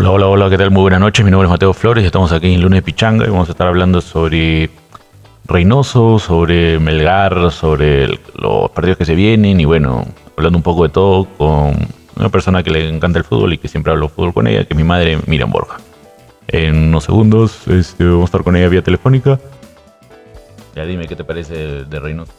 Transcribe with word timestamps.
Hola, 0.00 0.12
hola, 0.12 0.28
hola, 0.28 0.48
¿qué 0.48 0.56
tal? 0.56 0.70
Muy 0.70 0.82
buenas 0.82 1.00
noches, 1.00 1.24
mi 1.24 1.30
nombre 1.32 1.46
es 1.46 1.50
Mateo 1.50 1.74
Flores, 1.74 2.04
estamos 2.04 2.30
aquí 2.30 2.54
en 2.54 2.62
Lunes 2.62 2.84
Pichanga 2.84 3.26
y 3.26 3.30
vamos 3.30 3.48
a 3.48 3.50
estar 3.50 3.66
hablando 3.66 4.00
sobre 4.00 4.70
Reynoso, 5.44 6.20
sobre 6.20 6.78
Melgar, 6.78 7.50
sobre 7.50 8.06
los 8.06 8.70
partidos 8.70 8.96
que 8.96 9.04
se 9.04 9.16
vienen 9.16 9.58
y 9.58 9.64
bueno, 9.64 10.06
hablando 10.36 10.56
un 10.56 10.62
poco 10.62 10.84
de 10.84 10.90
todo 10.90 11.24
con 11.36 11.74
una 12.14 12.28
persona 12.28 12.62
que 12.62 12.70
le 12.70 12.88
encanta 12.88 13.18
el 13.18 13.24
fútbol 13.24 13.54
y 13.54 13.58
que 13.58 13.66
siempre 13.66 13.92
hablo 13.92 14.08
fútbol 14.08 14.32
con 14.32 14.46
ella, 14.46 14.64
que 14.64 14.74
es 14.74 14.76
mi 14.76 14.84
madre 14.84 15.18
Miriam 15.26 15.50
Borja. 15.50 15.78
En 16.46 16.76
unos 16.76 17.02
segundos 17.02 17.66
este, 17.66 18.04
vamos 18.04 18.22
a 18.22 18.24
estar 18.26 18.44
con 18.44 18.54
ella 18.54 18.68
vía 18.68 18.84
telefónica. 18.84 19.40
Ya 20.76 20.84
dime 20.84 21.08
qué 21.08 21.16
te 21.16 21.24
parece 21.24 21.84
de 21.84 21.98
Reynoso. 21.98 22.32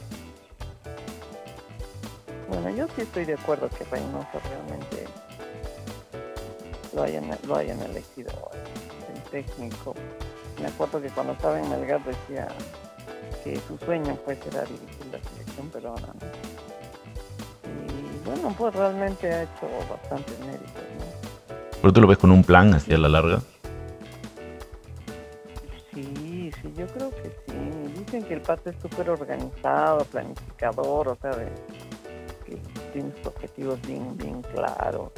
Bueno, 2.47 2.69
yo 2.69 2.85
sí 2.95 3.01
estoy 3.01 3.25
de 3.25 3.33
acuerdo 3.33 3.67
que 3.67 3.83
Reynoso 3.83 4.39
realmente 4.49 5.09
lo 6.93 7.03
hayan, 7.03 7.37
lo 7.47 7.55
hayan 7.55 7.81
elegido 7.81 8.31
el 9.13 9.21
técnico. 9.31 9.95
Me 10.61 10.67
acuerdo 10.67 11.01
que 11.01 11.09
cuando 11.09 11.33
estaba 11.33 11.59
en 11.59 11.69
Melgar 11.69 12.03
decía 12.03 12.47
que 13.43 13.59
su 13.67 13.77
sueño 13.77 14.17
pues 14.25 14.37
era 14.47 14.61
dirigir 14.63 15.05
la 15.11 15.19
selección 15.29 15.69
peruana. 15.69 16.07
¿no? 16.07 16.27
Y 17.93 18.25
bueno, 18.25 18.55
pues 18.57 18.75
realmente 18.75 19.31
ha 19.31 19.43
hecho 19.43 19.67
bastantes 19.89 20.37
méritos. 20.39 20.73
¿no? 20.73 21.09
¿Pero 21.81 21.93
tú 21.93 22.01
lo 22.01 22.07
ves 22.07 22.17
con 22.17 22.31
un 22.31 22.43
plan 22.43 22.73
hacia 22.73 22.97
la 22.97 23.07
larga? 23.07 23.41
Sí, 25.93 26.51
sí, 26.61 26.73
yo 26.75 26.87
creo 26.87 27.09
que 27.11 27.31
sí. 27.47 27.99
Dicen 27.99 28.23
que 28.23 28.33
el 28.33 28.41
pato 28.41 28.69
es 28.69 28.75
súper 28.81 29.09
organizado, 29.09 30.03
planificador, 30.05 31.09
o 31.09 31.17
sea, 31.21 31.31
que 32.45 32.57
tiene 32.91 33.11
sus 33.17 33.27
objetivos 33.27 33.81
bien, 33.81 34.17
bien 34.17 34.41
claros, 34.41 35.11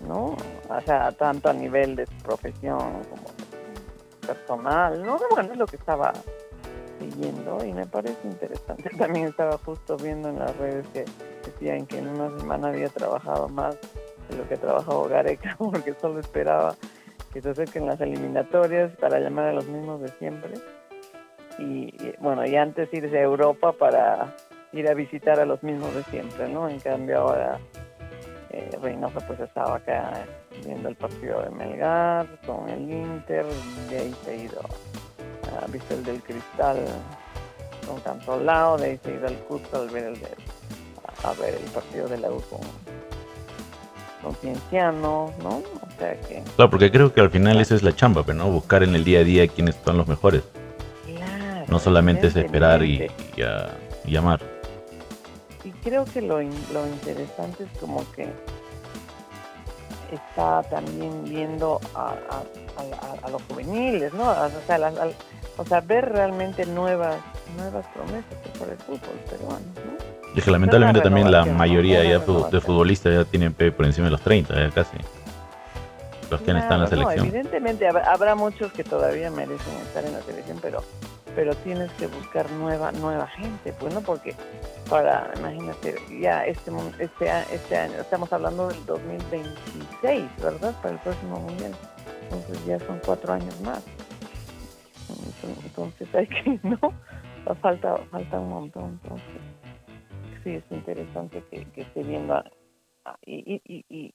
¿no? 0.00 0.36
O 0.68 0.80
sea, 0.84 1.12
tanto 1.12 1.48
a 1.48 1.52
nivel 1.52 1.96
de 1.96 2.06
su 2.06 2.14
profesión 2.22 2.78
como 3.10 3.24
personal, 4.26 5.02
¿no? 5.02 5.18
Bueno, 5.30 5.52
es 5.52 5.58
lo 5.58 5.66
que 5.66 5.76
estaba 5.76 6.12
siguiendo 6.98 7.64
y 7.64 7.72
me 7.72 7.86
parece 7.86 8.26
interesante. 8.26 8.90
También 8.98 9.26
estaba 9.26 9.58
justo 9.58 9.96
viendo 9.96 10.28
en 10.28 10.38
las 10.38 10.56
redes 10.56 10.86
que 10.88 11.04
decían 11.44 11.86
que 11.86 11.98
en 11.98 12.08
una 12.08 12.36
semana 12.38 12.68
había 12.68 12.88
trabajado 12.88 13.48
más 13.48 13.78
de 14.28 14.36
lo 14.36 14.48
que 14.48 14.56
trabajó 14.56 15.08
Gareca 15.08 15.56
porque 15.58 15.94
solo 15.94 16.20
esperaba 16.20 16.74
que 17.32 17.40
se 17.40 17.50
acerquen 17.50 17.86
las 17.86 18.00
eliminatorias 18.00 18.90
para 18.96 19.20
llamar 19.20 19.46
a 19.46 19.52
los 19.52 19.66
mismos 19.66 20.00
de 20.00 20.08
siempre. 20.18 20.54
Y, 21.58 21.94
y, 22.02 22.14
bueno, 22.20 22.46
y 22.46 22.56
antes 22.56 22.88
irse 22.92 23.18
a 23.18 23.22
Europa 23.22 23.72
para 23.72 24.34
ir 24.72 24.88
a 24.88 24.94
visitar 24.94 25.40
a 25.40 25.44
los 25.44 25.62
mismos 25.62 25.94
de 25.94 26.04
siempre, 26.04 26.48
¿no? 26.48 26.68
En 26.68 26.78
cambio 26.78 27.18
ahora 27.20 27.58
eh, 28.50 28.76
Reynoso 28.82 29.20
pues 29.26 29.40
estaba 29.40 29.76
acá 29.76 30.24
viendo 30.64 30.88
el 30.88 30.96
partido 30.96 31.42
de 31.42 31.50
Melgar 31.50 32.26
con 32.46 32.68
el 32.68 32.90
Inter, 32.90 33.44
de 33.90 33.98
ahí 33.98 34.14
se 34.24 34.30
ha 34.30 34.34
ido 34.34 34.60
a 35.62 35.66
visto 35.68 35.94
el 35.94 36.04
del 36.04 36.22
Cristal 36.22 36.84
con 37.86 38.00
Cantolao, 38.00 38.76
de 38.78 38.90
ahí 38.90 39.00
se 39.02 39.10
ha 39.10 39.14
ido 39.14 39.26
al 39.28 39.36
Cusco 39.40 39.76
al 39.78 39.88
ver 39.90 40.04
el 40.04 40.20
de- 40.20 40.36
a, 41.24 41.32
ver 41.34 41.54
el 41.54 41.70
partido 41.70 42.06
de 42.08 42.18
la 42.18 42.30
U 42.30 42.40
con, 42.50 42.60
con 44.22 44.34
Cienciano, 44.36 45.32
¿no? 45.42 45.56
O 45.58 45.98
sea 45.98 46.18
que 46.20 46.42
Claro, 46.56 46.70
porque 46.70 46.90
creo 46.90 47.12
que 47.12 47.20
al 47.20 47.30
final 47.30 47.60
esa 47.60 47.74
es 47.74 47.82
la 47.82 47.94
chamba, 47.94 48.22
pero 48.24 48.38
¿no? 48.38 48.50
Buscar 48.50 48.82
en 48.82 48.94
el 48.94 49.04
día 49.04 49.20
a 49.20 49.24
día 49.24 49.48
quiénes 49.48 49.76
son 49.84 49.96
los 49.96 50.06
mejores. 50.08 50.42
Claro, 51.06 51.64
No 51.68 51.78
solamente 51.78 52.26
es 52.28 52.36
esperar 52.36 52.82
y, 52.84 53.06
y 53.36 53.42
a- 53.42 53.70
y 54.04 54.12
llamar. 54.12 54.40
Y 55.68 55.70
creo 55.82 56.04
que 56.06 56.22
lo, 56.22 56.38
lo 56.40 56.86
interesante 56.86 57.64
es 57.64 57.78
como 57.78 58.02
que 58.12 58.26
está 60.10 60.62
también 60.70 61.24
viendo 61.24 61.78
a, 61.94 62.08
a- 62.12 62.14
a- 62.80 63.26
a- 63.26 63.30
los 63.30 63.42
juveniles, 63.42 64.14
¿no? 64.14 64.30
O 64.30 64.50
sea, 64.66 64.78
o 65.58 65.64
sea, 65.66 65.80
ver 65.82 66.08
realmente 66.10 66.64
nuevas 66.64 67.16
nuevas 67.56 67.84
promesas 67.94 68.24
para 68.58 68.72
el 68.72 68.78
fútbol 68.78 69.18
peruano, 69.28 69.58
¿no? 69.74 70.34
Es 70.36 70.44
que 70.44 70.50
lamentablemente 70.50 71.00
también 71.00 71.30
la 71.30 71.44
mayoría 71.44 72.02
ya 72.04 72.18
de 72.20 72.60
futbolistas 72.60 73.12
ya 73.12 73.24
tienen 73.24 73.52
por 73.52 73.84
encima 73.84 74.06
de 74.06 74.12
los 74.12 74.20
30, 74.22 74.54
ya 74.54 74.70
casi. 74.70 74.96
Los 76.30 76.40
que 76.42 76.50
han 76.52 76.58
estado 76.58 76.74
en 76.76 76.80
la 76.82 76.86
Claro, 76.88 77.02
no, 77.02 77.08
selección. 77.10 77.26
evidentemente 77.26 77.88
habrá, 77.88 78.12
habrá 78.12 78.34
muchos 78.34 78.72
que 78.72 78.84
todavía 78.84 79.30
merecen 79.30 79.74
estar 79.86 80.04
en 80.04 80.12
la 80.12 80.20
selección, 80.22 80.58
pero 80.62 80.82
pero 81.38 81.54
tienes 81.54 81.88
que 81.92 82.08
buscar 82.08 82.50
nueva 82.50 82.90
nueva 82.90 83.28
gente, 83.28 83.72
pues 83.78 83.94
no 83.94 84.00
porque 84.00 84.34
para 84.90 85.30
imagínate 85.38 85.94
ya 86.20 86.44
este 86.44 86.72
este 86.98 87.30
este 87.54 87.76
año 87.76 88.00
estamos 88.00 88.32
hablando 88.32 88.66
del 88.66 88.84
2026, 88.86 90.24
¿verdad? 90.42 90.74
Para 90.82 90.94
el 90.94 91.00
próximo 91.00 91.36
mundial, 91.38 91.72
entonces 92.24 92.66
ya 92.66 92.80
son 92.80 92.98
cuatro 93.06 93.32
años 93.34 93.54
más. 93.60 93.84
Entonces- 95.08 96.14
hay 96.14 96.26
que 96.26 96.58
no 96.68 96.76
sea, 97.44 97.54
falta 97.62 97.96
falta 98.10 98.40
un 98.40 98.48
montón, 98.48 98.98
entonces 99.00 99.40
sí 100.42 100.50
es 100.56 100.64
interesante 100.72 101.40
que, 101.52 101.64
que 101.66 101.82
esté 101.82 102.02
viendo 102.02 102.34
a- 102.34 102.50
y 103.24 104.12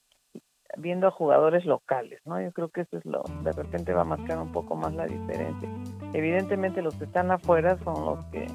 viendo 0.75 1.07
a 1.07 1.11
jugadores 1.11 1.63
locales, 1.63 2.19
¿no? 2.25 2.41
Yo 2.41 2.51
creo 2.51 2.67
que 2.67 2.81
eso 2.81 2.97
es 2.97 3.05
lo, 3.05 3.23
de 3.43 3.53
repente 3.53 3.93
va 3.93 4.01
a 4.01 4.05
marcar 4.05 4.39
un 4.39 4.51
poco 4.51 4.75
más 4.75 4.93
la 4.93 5.05
diferencia. 5.05 5.69
Evidentemente 6.13 6.81
los 6.81 6.93
que 6.95 7.05
están 7.05 7.31
afuera 7.31 7.77
son 7.83 8.05
los 8.05 8.25
que 8.25 8.47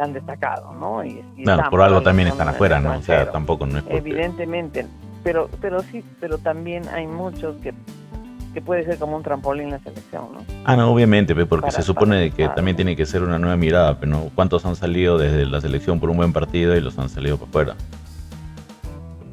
han 0.00 0.12
destacado, 0.12 0.72
¿no? 0.74 1.04
Y, 1.04 1.22
y 1.36 1.42
Claro, 1.44 1.60
están 1.60 1.70
por 1.70 1.82
algo 1.82 2.02
también 2.02 2.28
están 2.28 2.48
afuera, 2.48 2.80
¿no? 2.80 2.96
O 2.96 3.02
sea, 3.02 3.30
tampoco 3.30 3.66
no 3.66 3.78
es 3.78 3.84
porque... 3.84 3.98
Evidentemente, 3.98 4.86
pero 5.22 5.48
pero 5.60 5.80
sí, 5.82 6.04
pero 6.20 6.38
también 6.38 6.88
hay 6.88 7.06
muchos 7.06 7.56
que 7.62 7.72
que 8.56 8.62
puede 8.62 8.84
ser 8.86 8.96
como 8.98 9.16
un 9.18 9.22
trampolín 9.22 9.70
la 9.70 9.78
selección, 9.80 10.28
¿no? 10.32 10.38
Ah, 10.64 10.76
no, 10.76 10.90
obviamente, 10.90 11.34
porque 11.44 11.66
Para- 11.66 11.72
se 11.72 11.82
supone 11.82 12.30
que 12.30 12.44
para- 12.44 12.54
también 12.54 12.74
tiene 12.74 12.96
que 12.96 13.04
ser 13.04 13.22
una 13.22 13.38
nueva 13.38 13.54
mirada, 13.56 14.00
pero 14.00 14.12
¿no? 14.12 14.30
¿Cuántos 14.34 14.64
han 14.64 14.76
salido 14.76 15.18
desde 15.18 15.44
la 15.44 15.60
selección 15.60 16.00
por 16.00 16.08
un 16.08 16.16
buen 16.16 16.32
partido 16.32 16.74
y 16.74 16.80
los 16.80 16.98
han 16.98 17.10
salido 17.10 17.36
para 17.36 17.50
afuera? 17.50 17.74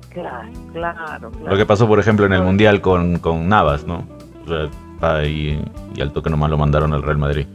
Claro, 0.10 0.50
claro, 0.74 1.32
claro. 1.32 1.50
Lo 1.50 1.56
que 1.56 1.66
pasó, 1.66 1.88
por 1.88 2.00
ejemplo, 2.00 2.26
en 2.26 2.34
el 2.34 2.42
Mundial 2.44 2.82
con, 2.82 3.18
con 3.20 3.48
Navas, 3.48 3.86
¿no? 3.88 4.04
O 4.46 4.48
sea, 4.50 4.68
ahí 5.06 5.62
y 5.96 6.02
al 6.02 6.12
toque 6.12 6.30
nomás 6.30 6.50
lo 6.50 6.58
mandaron 6.58 6.94
al 6.94 7.02
Real 7.03 7.18
Madrid. 7.18 7.46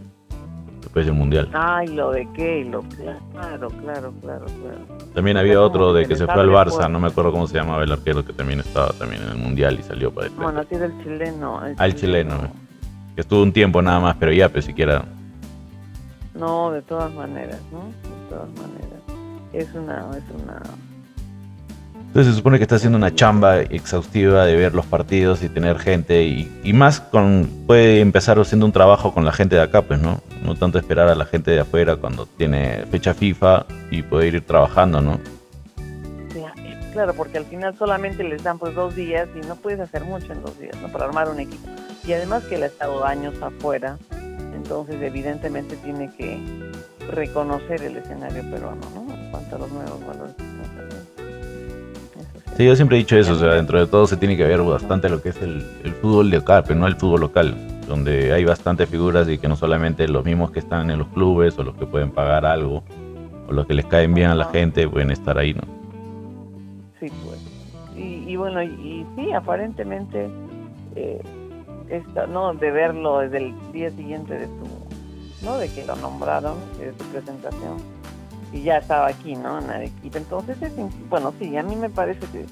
Después 0.81 1.05
del 1.07 1.15
Mundial. 1.15 1.51
Ay, 1.53 1.89
lo 1.89 2.13
de 2.13 2.27
Keilo, 2.33 2.83
claro, 2.83 3.69
claro, 3.69 4.13
claro, 4.23 4.47
claro. 4.47 4.99
También 5.15 5.37
había 5.37 5.61
otro 5.61 5.93
de 5.93 6.07
que 6.07 6.17
se 6.17 6.25
fue 6.25 6.41
al 6.41 6.49
Barça, 6.49 6.91
no 6.91 6.99
me 7.01 7.09
acuerdo 7.09 7.33
cómo 7.33 7.47
se 7.47 7.57
llamaba 7.57 7.85
el 7.85 7.93
arquero 7.93 8.25
que 8.25 8.33
también 8.33 8.61
estaba 8.61 8.89
también 8.93 9.23
en 9.23 9.29
el 9.31 9.37
Mundial 9.37 9.79
y 9.79 9.83
salió 9.83 10.11
para 10.11 10.29
después. 10.29 10.45
Bueno, 10.45 10.61
así 10.61 10.77
del 10.77 10.93
chileno. 11.03 11.67
el 11.67 11.75
Al 11.79 11.95
chileno, 11.95 12.35
eh. 12.37 12.51
que 13.15 13.21
estuvo 13.21 13.43
un 13.43 13.53
tiempo 13.53 13.83
nada 13.83 14.01
más, 14.01 14.17
pero 14.17 14.33
ya, 14.33 14.49
pues 14.49 14.65
siquiera... 14.65 15.05
No, 16.35 16.71
de 16.71 16.83
todas 16.83 17.13
maneras, 17.13 17.61
¿no? 17.73 17.81
De 17.81 18.29
todas 18.31 18.49
maneras. 18.51 18.89
Es 19.53 19.75
una, 19.75 20.07
es 20.17 20.43
una... 20.43 20.63
Entonces 22.09 22.33
se 22.33 22.39
supone 22.39 22.57
que 22.59 22.65
está 22.65 22.77
haciendo 22.77 22.97
una 22.99 23.15
chamba 23.15 23.61
exhaustiva 23.61 24.45
de 24.47 24.57
ver 24.57 24.75
los 24.75 24.87
partidos 24.87 25.43
y 25.43 25.49
tener 25.49 25.79
gente 25.79 26.25
y, 26.25 26.73
más 26.73 27.01
con 27.01 27.49
puede 27.67 28.01
empezar 28.01 28.39
haciendo 28.41 28.65
un 28.67 28.73
trabajo 28.73 29.13
con 29.13 29.25
la 29.25 29.33
gente 29.33 29.57
de 29.57 29.63
acá, 29.63 29.83
pues, 29.83 30.01
¿no? 30.01 30.21
No 30.43 30.55
tanto 30.57 30.79
esperar 30.79 31.09
a 31.09 31.15
la 31.15 31.27
gente 31.27 31.51
de 31.51 31.61
afuera 31.61 31.97
cuando 31.97 32.27
tiene 32.27 32.85
fecha 32.91 33.13
FIFA 33.15 33.67
y 33.91 34.03
poder 34.03 34.35
ir 34.35 34.41
trabajando, 34.47 35.01
¿no? 35.01 35.21
Cla- 36.33 36.55
Claro, 36.93 37.13
porque 37.15 37.37
al 37.39 37.45
final 37.45 37.77
solamente 37.77 38.25
les 38.25 38.43
dan 38.43 38.59
pues 38.59 38.75
dos 38.75 38.97
días 38.97 39.29
y 39.41 39.47
no 39.47 39.55
puedes 39.57 39.79
hacer 39.79 40.03
mucho 40.05 40.33
en 40.33 40.43
dos 40.43 40.59
días, 40.59 40.75
¿no? 40.81 40.89
Para 40.89 41.05
armar 41.05 41.29
un 41.29 41.39
equipo. 41.39 41.69
Y 42.07 42.13
además 42.15 42.43
que 42.45 42.55
él 42.55 42.63
ha 42.63 42.67
estado 42.67 43.05
años 43.05 43.35
afuera, 43.43 43.99
entonces 44.57 44.97
evidentemente 45.03 45.77
tiene 45.77 46.11
que 46.17 46.39
reconocer 47.13 47.83
el 47.83 47.99
escenario 47.99 48.43
peruano, 48.51 48.81
¿no? 48.95 49.15
En 49.15 49.31
cuanto 49.31 49.57
a 49.57 49.59
los 49.59 49.71
nuevos 49.71 50.01
valores 50.07 50.35
sí. 52.57 52.65
Yo 52.65 52.77
siempre 52.77 52.97
he 52.97 53.01
dicho 53.01 53.17
eso, 53.17 53.33
o 53.33 53.37
sea, 53.37 53.55
dentro 53.55 53.79
de 53.79 53.87
todo 53.87 54.07
se 54.07 54.17
tiene 54.17 54.37
que 54.37 54.45
ver 54.45 54.63
bastante 54.63 55.09
lo 55.09 55.21
que 55.23 55.31
es 55.31 55.43
el, 55.43 55.65
el 55.85 55.93
fútbol 55.93 56.33
acá, 56.35 56.63
pero 56.63 56.79
no 56.79 56.87
el 56.87 56.97
fútbol 56.97 57.21
local, 57.21 57.55
donde 57.87 58.33
hay 58.33 58.45
bastantes 58.45 58.89
figuras 58.89 59.29
y 59.29 59.39
que 59.39 59.49
no 59.49 59.57
solamente 59.57 60.07
los 60.09 60.25
mismos 60.25 60.51
que 60.51 60.59
están 60.59 60.91
en 60.91 60.99
los 60.99 61.09
clubes 61.09 61.59
o 61.59 61.63
los 61.63 61.75
que 61.77 61.87
pueden 61.87 62.11
pagar 62.11 62.45
algo 62.47 62.83
o 63.49 63.53
los 63.53 63.67
que 63.67 63.75
les 63.75 63.87
caen 63.87 64.15
bien 64.15 64.31
a 64.31 64.35
la 64.35 64.47
gente 64.47 64.89
pueden 64.89 65.11
estar 65.11 65.39
ahí, 65.39 65.55
¿no? 65.55 65.63
Sí, 67.01 67.07
pues. 67.25 67.39
Y, 67.97 68.25
y 68.31 68.37
bueno, 68.37 68.63
y, 68.63 68.67
y 68.67 69.07
sí, 69.17 69.33
aparentemente, 69.33 70.29
eh, 70.95 71.21
esta, 71.89 72.27
¿no? 72.27 72.53
De 72.55 72.71
verlo 72.71 73.21
desde 73.21 73.39
el 73.39 73.55
día 73.73 73.91
siguiente 73.91 74.35
de 74.35 74.47
su, 74.47 75.45
¿no? 75.45 75.57
De 75.57 75.69
que 75.69 75.85
lo 75.87 75.97
nombraron, 75.97 76.57
de 76.79 76.93
su 76.93 77.05
presentación, 77.11 77.79
y 78.53 78.63
ya 78.63 78.79
estaba 78.79 79.07
aquí, 79.09 79.35
¿no? 79.37 79.59
En 79.59 79.71
Arequipa. 79.71 80.19
Entonces, 80.19 80.61
es, 80.63 80.73
bueno, 81.11 81.33
sí, 81.39 81.57
a 81.57 81.63
mí 81.63 81.77
me 81.77 81.91
parece 81.91 82.21
que, 82.33 82.47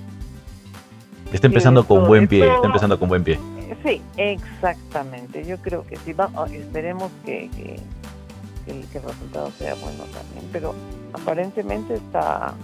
Está 1.32 1.48
empezando 1.48 1.84
con 1.86 1.98
esto- 1.98 2.08
buen 2.08 2.28
pie, 2.28 2.40
esto- 2.44 2.54
está 2.56 2.66
empezando 2.68 2.98
con 2.98 3.08
buen 3.08 3.24
pie. 3.24 3.34
eh, 3.58 3.76
sí, 3.84 4.02
exactamente. 4.16 5.44
Yo 5.44 5.56
creo 5.58 5.84
que 5.86 5.96
sí, 5.96 6.12
va, 6.12 6.30
oh, 6.34 6.46
esperemos 6.46 7.10
que, 7.24 7.48
que, 7.56 7.80
que 8.64 8.70
el, 8.70 8.86
que 8.86 8.98
el 8.98 9.04
resultado 9.04 9.50
sea 9.58 9.74
bueno 9.76 10.04
también, 10.04 10.48
pero 10.52 10.74
aparentemente 11.12 11.94
está 11.94 12.54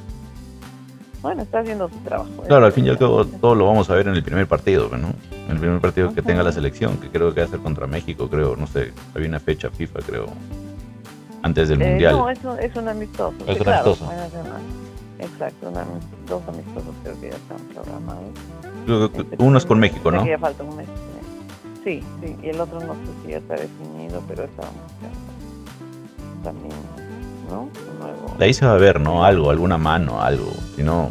bueno, 1.23 1.43
está 1.43 1.61
haciendo 1.61 1.89
su 1.89 1.97
trabajo. 1.99 2.31
Claro, 2.49 2.67
al 2.67 2.73
fin 2.73 2.85
y 2.87 2.89
al 2.89 2.99
cabo 2.99 3.25
todo 3.25 3.55
lo 3.55 3.67
vamos 3.67 3.89
a 3.91 3.95
ver 3.95 4.09
en 4.09 4.15
el 4.15 4.25
primer 4.25 4.47
partido, 4.49 4.89
¿no? 4.97 5.13
En 5.47 5.53
el 5.53 5.59
primer 5.59 5.81
partido 5.81 6.13
que 6.13 6.21
tenga 6.23 6.43
la 6.43 6.51
selección, 6.51 6.97
que 6.99 7.09
creo 7.11 7.33
que 7.33 7.41
va 7.43 7.47
a 7.47 7.51
ser 7.51 7.61
contra 7.61 7.87
México, 7.87 8.29
creo, 8.29 8.57
no 8.57 8.67
sé, 8.67 8.93
había 9.15 9.29
una 9.29 9.39
fecha 9.41 9.71
FIFA, 9.71 10.01
creo, 10.01 10.27
antes 11.43 11.69
del 11.69 11.83
Eh, 11.83 11.89
Mundial. 11.91 12.17
No, 12.17 12.29
es, 12.31 12.39
un- 12.45 12.59
es 12.59 12.77
un 12.77 12.89
amistoso. 12.89 13.35
Es 13.41 13.45
sí, 13.45 13.51
un 13.59 13.65
claro, 13.65 13.85
amistoso. 13.87 14.13
Exacto, 15.19 15.69
un 15.69 15.75
dos 16.27 16.43
amistosos 16.49 16.95
creo 17.05 17.21
que 17.21 17.31
ya 17.31 17.37
están 17.37 17.59
programados. 17.73 18.23
Este, 19.15 19.37
uno 19.43 19.59
es 19.59 19.67
con 19.67 19.79
México, 19.79 20.11
¿no? 20.11 20.27
ya 20.27 20.39
falta 20.39 20.65
un 20.65 20.77
mes. 20.77 20.89
Sí, 21.85 22.03
sí, 22.21 22.37
y 22.43 22.49
el 22.49 22.61
otro 22.61 22.79
no 22.81 22.95
sé 22.95 23.01
si 23.25 23.31
ya 23.33 23.37
está 23.39 23.55
definido, 23.55 24.23
pero 24.29 24.45
estábamos 24.45 24.81
también, 26.45 26.73
¿no? 27.49 27.69
Nuevo. 28.01 28.35
De 28.39 28.45
ahí 28.45 28.55
se 28.55 28.67
va 28.67 28.73
a 28.75 28.79
ver, 28.79 29.01
¿no? 29.01 29.25
Algo, 29.25 29.51
alguna 29.51 29.79
mano, 29.79 30.21
algo. 30.21 30.51
Si 30.77 30.83
no, 30.83 31.11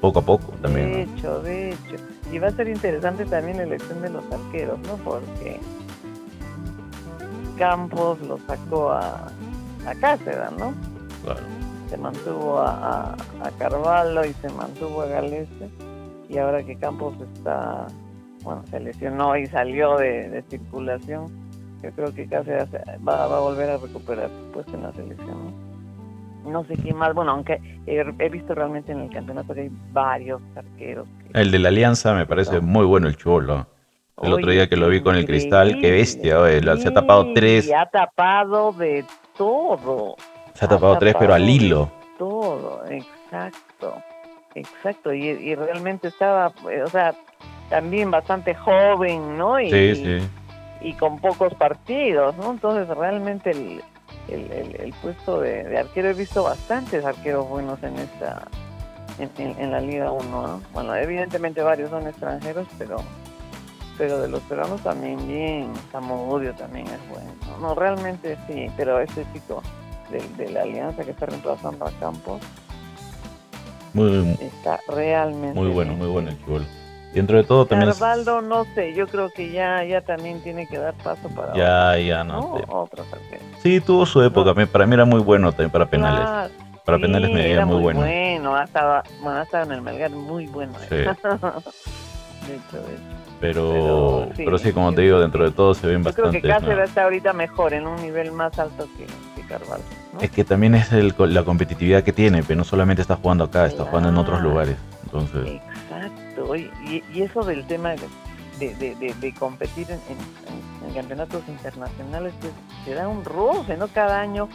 poco 0.00 0.18
a 0.20 0.22
poco 0.22 0.52
De 0.52 0.58
también. 0.62 0.90
¿no? 0.92 0.96
hecho, 1.18 1.42
de 1.42 1.70
hecho. 1.70 1.96
Y 2.32 2.38
va 2.38 2.48
a 2.48 2.50
ser 2.52 2.68
interesante 2.68 3.24
también 3.26 3.58
la 3.58 3.62
elección 3.64 4.00
de 4.02 4.08
los 4.10 4.24
arqueros, 4.32 4.78
¿no? 4.80 4.96
Porque 5.04 5.60
Campos 7.66 8.20
lo 8.22 8.38
sacó 8.38 8.90
a, 8.90 9.28
a 9.86 9.94
Cáceres, 10.00 10.50
¿no? 10.58 10.74
Claro. 11.22 11.40
Se 11.88 11.96
mantuvo 11.96 12.58
a, 12.58 12.70
a, 13.12 13.12
a 13.46 13.50
Carvalho 13.56 14.24
y 14.24 14.32
se 14.34 14.48
mantuvo 14.50 15.02
a 15.02 15.06
Galese. 15.06 15.70
Y 16.28 16.38
ahora 16.38 16.64
que 16.64 16.74
Campos 16.76 17.14
está, 17.34 17.86
bueno, 18.42 18.64
se 18.68 18.80
lesionó 18.80 19.36
y 19.36 19.46
salió 19.46 19.96
de, 19.96 20.28
de 20.30 20.42
circulación, 20.50 21.28
yo 21.84 21.90
creo 21.92 22.12
que 22.12 22.26
Cáceres 22.26 22.66
va, 23.06 23.26
va 23.28 23.36
a 23.36 23.40
volver 23.40 23.70
a 23.70 23.76
recuperar 23.76 24.28
su 24.28 24.50
puesto 24.52 24.74
en 24.74 24.82
la 24.82 24.92
selección, 24.92 25.28
¿no? 26.44 26.50
No 26.50 26.64
sé 26.64 26.74
quién 26.76 26.96
más, 26.96 27.14
bueno, 27.14 27.30
aunque 27.30 27.60
he, 27.86 28.04
he 28.18 28.28
visto 28.28 28.52
realmente 28.56 28.90
en 28.90 28.98
el 29.02 29.10
campeonato 29.10 29.54
que 29.54 29.60
hay 29.60 29.70
varios 29.92 30.40
arqueros. 30.56 31.06
que- 31.32 31.40
El 31.40 31.52
de 31.52 31.58
la 31.60 31.68
Alianza 31.68 32.12
me 32.14 32.26
parece 32.26 32.60
muy 32.60 32.84
bueno 32.84 33.06
el 33.06 33.16
cholo. 33.16 33.68
El 34.22 34.32
otro 34.34 34.50
día 34.52 34.68
que 34.68 34.76
lo 34.76 34.88
vi 34.88 35.00
con 35.00 35.16
el 35.16 35.26
cristal, 35.26 35.78
qué 35.80 35.90
bestia, 35.90 36.40
oye, 36.40 36.60
se 36.78 36.88
ha 36.88 36.92
tapado 36.94 37.32
tres, 37.34 37.66
Y 37.66 37.72
ha 37.72 37.86
tapado 37.86 38.72
de 38.72 39.04
todo. 39.36 40.16
se 40.54 40.64
ha 40.64 40.68
tapado 40.68 40.96
tres, 40.98 41.14
pero 41.18 41.34
al 41.34 41.44
de 41.44 41.50
hilo. 41.52 41.90
Todo, 42.18 42.82
exacto. 42.88 43.94
Exacto. 44.54 45.12
Y, 45.12 45.26
y 45.28 45.54
realmente 45.54 46.08
estaba, 46.08 46.52
o 46.84 46.88
sea, 46.88 47.14
también 47.70 48.10
bastante 48.10 48.54
joven, 48.54 49.36
¿no? 49.38 49.58
Y, 49.58 49.70
Sí, 49.70 49.94
sí. 49.96 50.18
y 50.82 50.92
con 50.94 51.18
pocos 51.18 51.54
partidos, 51.54 52.36
¿no? 52.36 52.50
Entonces 52.52 52.86
realmente 52.96 53.50
el, 53.50 53.82
el, 54.28 54.52
el- 54.52 54.80
el 54.82 54.92
puesto 55.02 55.40
de, 55.40 55.64
de 55.64 55.78
arquero, 55.78 56.10
he 56.10 56.14
visto 56.14 56.44
bastantes 56.44 57.04
arqueros 57.04 57.48
buenos 57.48 57.82
en 57.82 57.96
esta 57.98 58.42
en, 59.18 59.30
en- 59.38 59.58
en 59.58 59.70
la 59.72 59.80
Liga 59.80 60.12
1, 60.12 60.28
¿no? 60.46 60.60
Bueno, 60.74 60.94
evidentemente 60.94 61.62
varios 61.62 61.90
son 61.90 62.06
extranjeros, 62.06 62.66
pero 62.78 62.96
pero 63.98 64.20
de 64.20 64.28
los 64.28 64.40
peruanos 64.42 64.80
también 64.82 65.26
bien, 65.26 65.72
Zamudio 65.90 66.54
también 66.54 66.86
es 66.86 67.08
bueno. 67.08 67.30
No, 67.46 67.68
No, 67.68 67.74
realmente 67.74 68.36
sí, 68.46 68.66
pero 68.76 69.00
este 69.00 69.24
chico 69.32 69.62
de, 70.10 70.20
de 70.42 70.50
la 70.50 70.62
Alianza 70.62 71.04
que 71.04 71.10
está 71.12 71.26
reemplazando 71.26 71.86
a 71.86 71.90
Campos 71.92 72.40
Muy, 73.94 74.36
está 74.40 74.80
realmente 74.88 75.58
muy 75.58 75.68
bueno, 75.70 75.90
bien. 75.92 75.98
muy 76.02 76.08
bueno 76.08 76.30
el 76.30 76.44
cholo. 76.44 76.64
Dentro 77.12 77.36
de 77.36 77.44
todo 77.44 77.66
también 77.66 77.90
es- 77.90 77.98
Carvalho, 77.98 78.40
no 78.40 78.64
sé, 78.74 78.94
yo 78.94 79.06
creo 79.06 79.28
que 79.30 79.52
ya 79.52 79.84
ya 79.84 80.00
también 80.00 80.40
tiene 80.42 80.66
que 80.66 80.78
dar 80.78 80.94
paso 80.94 81.28
para 81.28 81.52
Ya, 81.52 81.98
ya, 81.98 82.24
no 82.24 82.40
¿no? 82.40 82.54
arqueros. 82.56 83.06
Sí, 83.62 83.80
tuvo 83.80 84.06
su 84.06 84.22
época. 84.22 84.54
me- 84.54 84.66
Para 84.66 84.86
mí 84.86 84.94
era 84.94 85.04
muy 85.04 85.20
bueno 85.20 85.50
también 85.52 85.70
para 85.70 85.84
penales. 85.86 86.20
Claro, 86.20 86.54
Para 86.86 86.96
sí, 86.96 87.02
penales 87.02 87.30
me 87.30 87.36
veía 87.42 87.54
era 87.56 87.66
muy 87.66 87.80
bueno. 87.82 88.00
bueno, 88.00 88.56
ha 88.56 88.64
estado, 88.64 89.02
bueno, 89.20 89.38
ha 89.40 89.42
estado 89.42 89.64
en 89.64 89.72
el 89.72 89.82
Melgar 89.82 90.10
muy 90.10 90.46
bueno. 90.46 90.72
Sí. 90.88 90.94
de 90.96 91.04
hecho, 91.04 92.78
de 92.82 92.94
hecho. 92.94 93.21
Pero, 93.42 93.72
Pero, 93.72 94.28
pero 94.36 94.58
sí, 94.58 94.72
como 94.72 94.94
te 94.94 95.02
digo, 95.02 95.18
dentro 95.18 95.44
de 95.44 95.50
todo 95.50 95.74
se 95.74 95.84
ven 95.88 96.04
Yo 96.04 96.12
creo 96.12 96.26
bastante. 96.26 96.40
que 96.40 96.48
Cáceres 96.48 96.88
está 96.90 97.02
ahorita 97.02 97.32
mejor, 97.32 97.74
en 97.74 97.88
un 97.88 97.96
nivel 98.00 98.30
más 98.30 98.56
alto 98.56 98.86
que, 98.96 99.04
que 99.34 99.46
Carvalho. 99.48 99.82
¿no? 100.14 100.20
Es 100.20 100.30
que 100.30 100.44
también 100.44 100.76
es 100.76 100.92
el, 100.92 101.12
la 101.18 101.42
competitividad 101.44 102.04
que 102.04 102.12
tiene, 102.12 102.44
pero 102.44 102.58
no 102.58 102.64
solamente 102.64 103.02
está 103.02 103.16
jugando 103.16 103.42
acá, 103.44 103.66
está 103.66 103.84
jugando 103.84 104.10
en 104.10 104.16
otros 104.16 104.40
lugares. 104.40 104.76
Entonces, 105.02 105.60
Exacto, 105.60 106.54
y, 106.56 106.70
y- 107.12 107.22
eso 107.22 107.42
del 107.42 107.66
tema 107.66 107.90
de, 108.60 108.74
de, 108.76 108.94
de- 108.94 109.34
competir 109.34 109.90
en, 109.90 109.98
en- 110.08 110.88
en 110.88 110.94
campeonatos 110.94 111.42
internacionales, 111.48 112.32
pues 112.40 112.52
te 112.84 112.94
da 112.94 113.08
un 113.08 113.24
roce, 113.24 113.76
¿no? 113.76 113.88
Cada 113.88 114.20
año, 114.20 114.48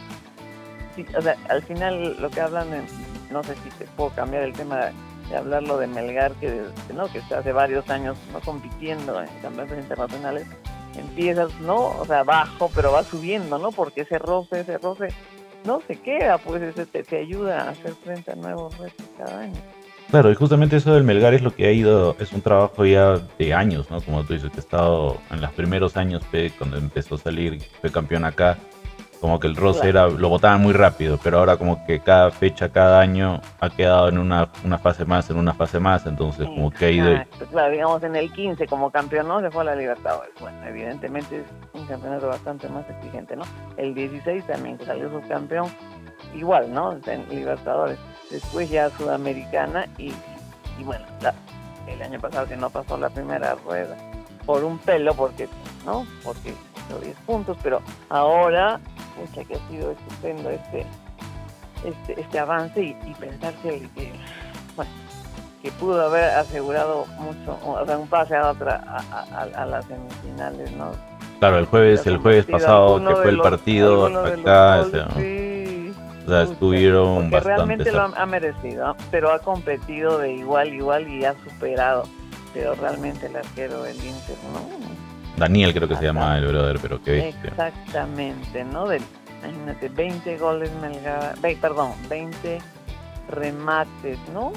sí, 0.96 1.04
o 1.16 1.20
sea, 1.20 1.36
al 1.50 1.62
final 1.62 2.16
lo 2.20 2.30
que 2.30 2.40
hablan, 2.40 2.72
en- 2.72 2.86
no 3.30 3.42
sé 3.44 3.54
si 3.62 3.68
te 3.78 3.84
puedo 3.96 4.10
cambiar 4.10 4.44
el 4.44 4.54
tema 4.54 4.86
de, 5.30 5.36
hablarlo 5.36 5.78
de 5.78 5.86
Melgar, 5.86 6.32
que, 6.34 6.62
no 6.94 7.06
que 7.06 7.18
está 7.18 7.38
hace 7.38 7.52
varios 7.52 7.88
años 7.90 8.16
no 8.32 8.40
compitiendo 8.40 9.20
en 9.20 9.28
campeonatos 9.42 9.78
internacionales, 9.78 10.46
empiezas, 10.96 11.52
¿no? 11.60 11.98
O 11.98 12.04
sea, 12.04 12.24
bajo, 12.24 12.70
pero 12.74 12.92
va 12.92 13.02
subiendo, 13.02 13.58
¿no? 13.58 13.72
Porque 13.72 14.02
ese 14.02 14.18
roce, 14.18 14.60
ese 14.60 14.78
roce 14.78 15.08
no 15.64 15.80
se 15.86 15.96
queda, 15.96 16.38
pues 16.38 16.62
ese 16.62 16.86
te, 16.86 17.16
ayuda 17.16 17.62
a 17.62 17.70
hacer 17.70 17.92
frente 18.04 18.32
a 18.32 18.36
nuevos 18.36 18.76
retos 18.78 19.06
cada 19.16 19.40
año. 19.40 19.60
claro, 20.10 20.30
y 20.30 20.34
justamente 20.34 20.76
eso 20.76 20.94
del 20.94 21.04
Melgar 21.04 21.34
es 21.34 21.42
lo 21.42 21.54
que 21.54 21.66
ha 21.66 21.72
ido, 21.72 22.16
es 22.18 22.32
un 22.32 22.40
trabajo 22.40 22.84
ya 22.84 23.18
de 23.38 23.54
años, 23.54 23.90
¿no? 23.90 24.00
Como 24.00 24.24
tú 24.24 24.34
dices, 24.34 24.50
que 24.50 24.58
ha 24.58 24.60
estado 24.60 25.18
en 25.30 25.40
los 25.40 25.52
primeros 25.52 25.96
años, 25.96 26.22
cuando 26.56 26.78
empezó 26.78 27.16
a 27.16 27.18
salir, 27.18 27.60
fue 27.80 27.90
campeón 27.90 28.24
acá, 28.24 28.58
como 29.20 29.40
que 29.40 29.46
el 29.48 29.56
roce 29.56 29.88
era, 29.88 30.06
lo 30.08 30.28
votaban 30.28 30.60
muy 30.62 30.72
rápido, 30.72 31.18
pero 31.22 31.38
ahora 31.38 31.56
como 31.56 31.84
que 31.86 32.00
cada 32.00 32.30
fecha, 32.30 32.68
cada 32.70 33.00
año 33.00 33.40
ha 33.60 33.68
quedado 33.70 34.08
en 34.08 34.18
una, 34.18 34.48
una 34.64 34.78
fase 34.78 35.04
más, 35.04 35.28
en 35.30 35.36
una 35.38 35.54
fase 35.54 35.80
más, 35.80 36.06
entonces 36.06 36.46
como 36.46 36.70
que 36.70 36.84
ha 36.86 36.90
ido... 36.90 37.10
Claro, 37.50 37.72
digamos 37.72 38.02
en 38.04 38.14
el 38.16 38.32
15 38.32 38.66
como 38.66 38.90
campeón, 38.90 39.28
¿no? 39.28 39.40
Se 39.40 39.50
fue 39.50 39.62
a 39.62 39.64
la 39.66 39.74
Libertadores. 39.74 40.30
Bueno, 40.40 40.56
evidentemente 40.66 41.40
es 41.40 41.46
un 41.80 41.86
campeonato 41.86 42.28
bastante 42.28 42.68
más 42.68 42.88
exigente, 42.88 43.34
¿no? 43.36 43.44
El 43.76 43.94
16 43.94 44.46
también 44.46 44.78
que 44.78 44.84
salió 44.86 45.10
subcampeón, 45.10 45.66
igual, 46.34 46.72
¿no? 46.72 46.92
En 47.06 47.28
Libertadores. 47.28 47.98
Después 48.30 48.70
ya 48.70 48.90
Sudamericana 48.90 49.86
y, 49.98 50.12
y 50.78 50.84
bueno, 50.84 51.04
la- 51.22 51.34
el 51.88 52.02
año 52.02 52.20
pasado 52.20 52.46
que 52.46 52.56
no 52.56 52.68
pasó 52.70 52.98
la 52.98 53.08
primera 53.08 53.54
rueda 53.64 53.96
por 54.44 54.62
un 54.62 54.78
pelo, 54.78 55.14
porque, 55.14 55.48
¿no? 55.86 56.06
Porque 56.22 56.50
hizo 56.86 56.98
10 57.00 57.16
puntos, 57.26 57.56
pero 57.62 57.80
ahora, 58.10 58.78
pucha, 59.20 59.44
que 59.44 59.54
ha 59.54 59.68
sido 59.68 59.90
estupendo 59.92 60.50
este 60.50 60.86
este, 61.84 62.20
este 62.20 62.38
avance 62.38 62.82
y, 62.82 62.96
y 63.06 63.14
pensar 63.14 63.54
que, 63.62 63.88
que, 63.94 64.12
bueno, 64.74 64.90
que 65.62 65.70
pudo 65.72 66.04
haber 66.06 66.24
asegurado 66.24 67.06
mucho, 67.20 67.56
o 67.64 67.84
sea, 67.86 67.98
un 67.98 68.08
pase 68.08 68.34
a 68.36 68.50
otra, 68.50 68.82
a, 68.86 69.20
a- 69.40 69.62
a 69.62 69.66
las 69.66 69.84
semifinales, 69.86 70.72
¿no? 70.72 70.90
Claro, 71.38 71.58
el 71.58 71.66
jueves, 71.66 72.04
el 72.06 72.16
jueves 72.18 72.46
pasado 72.46 72.98
que 72.98 73.14
fue 73.14 73.28
el 73.30 73.38
partido 73.40 74.08
los 74.08 74.26
acá, 74.40 74.84
sí, 75.16 75.94
o 76.26 76.28
sea, 76.30 76.42
estuvieron 76.42 77.30
bastante 77.30 77.48
realmente 77.56 77.92
lo 77.92 78.02
ha, 78.16 78.26
merecido, 78.26 78.96
pero 79.12 79.32
ha 79.32 79.38
competido 79.38 80.18
de 80.18 80.32
igual 80.32 80.74
igual 80.74 81.08
y 81.08 81.24
ha 81.24 81.34
superado, 81.48 82.02
pero 82.52 82.74
realmente 82.74 83.26
el 83.26 83.36
arquero 83.36 83.84
del 83.84 83.96
Inter, 83.96 84.36
¿no? 84.52 84.97
Daniel 85.38 85.72
creo 85.74 85.88
que 85.88 85.96
se 85.96 86.04
llama 86.04 86.36
el 86.38 86.46
brother, 86.46 86.78
pero 86.80 87.02
qué 87.02 87.12
bestia. 87.12 87.50
Exactamente, 87.50 88.64
¿no? 88.64 88.88
Del, 88.88 89.02
imagínate, 89.42 89.88
20 89.88 90.38
goles 90.38 90.70
Melgar, 90.80 91.34
perdón, 91.60 91.92
20 92.08 92.58
remates, 93.30 94.18
¿no? 94.32 94.52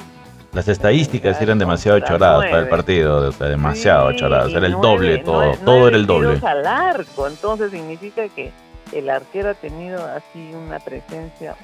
Las 0.54 0.68
estadísticas 0.68 1.32
Melgar 1.32 1.44
eran 1.44 1.60
demasiado 1.60 2.00
choradas 2.00 2.46
para 2.46 2.60
el 2.60 2.68
partido, 2.70 3.30
o 3.30 3.32
sea, 3.32 3.48
demasiado 3.48 4.12
Sí, 4.12 4.18
choradas, 4.18 4.52
era 4.52 4.66
el 4.68 4.74
doble 4.74 5.20
todo, 5.20 5.54
todo 5.64 5.88
era 5.88 5.96
el 5.98 6.06
doble. 6.06 6.40
al 6.46 6.68
arco, 6.68 7.28
entonces 7.28 7.72
significa 7.72 8.28
que 8.30 8.52
el 8.92 9.10
arquero 9.10 9.52
ha 9.52 9.54
tenido 9.54 10.06
así 10.06 10.52
una 10.54 10.80
presencia 10.80 11.56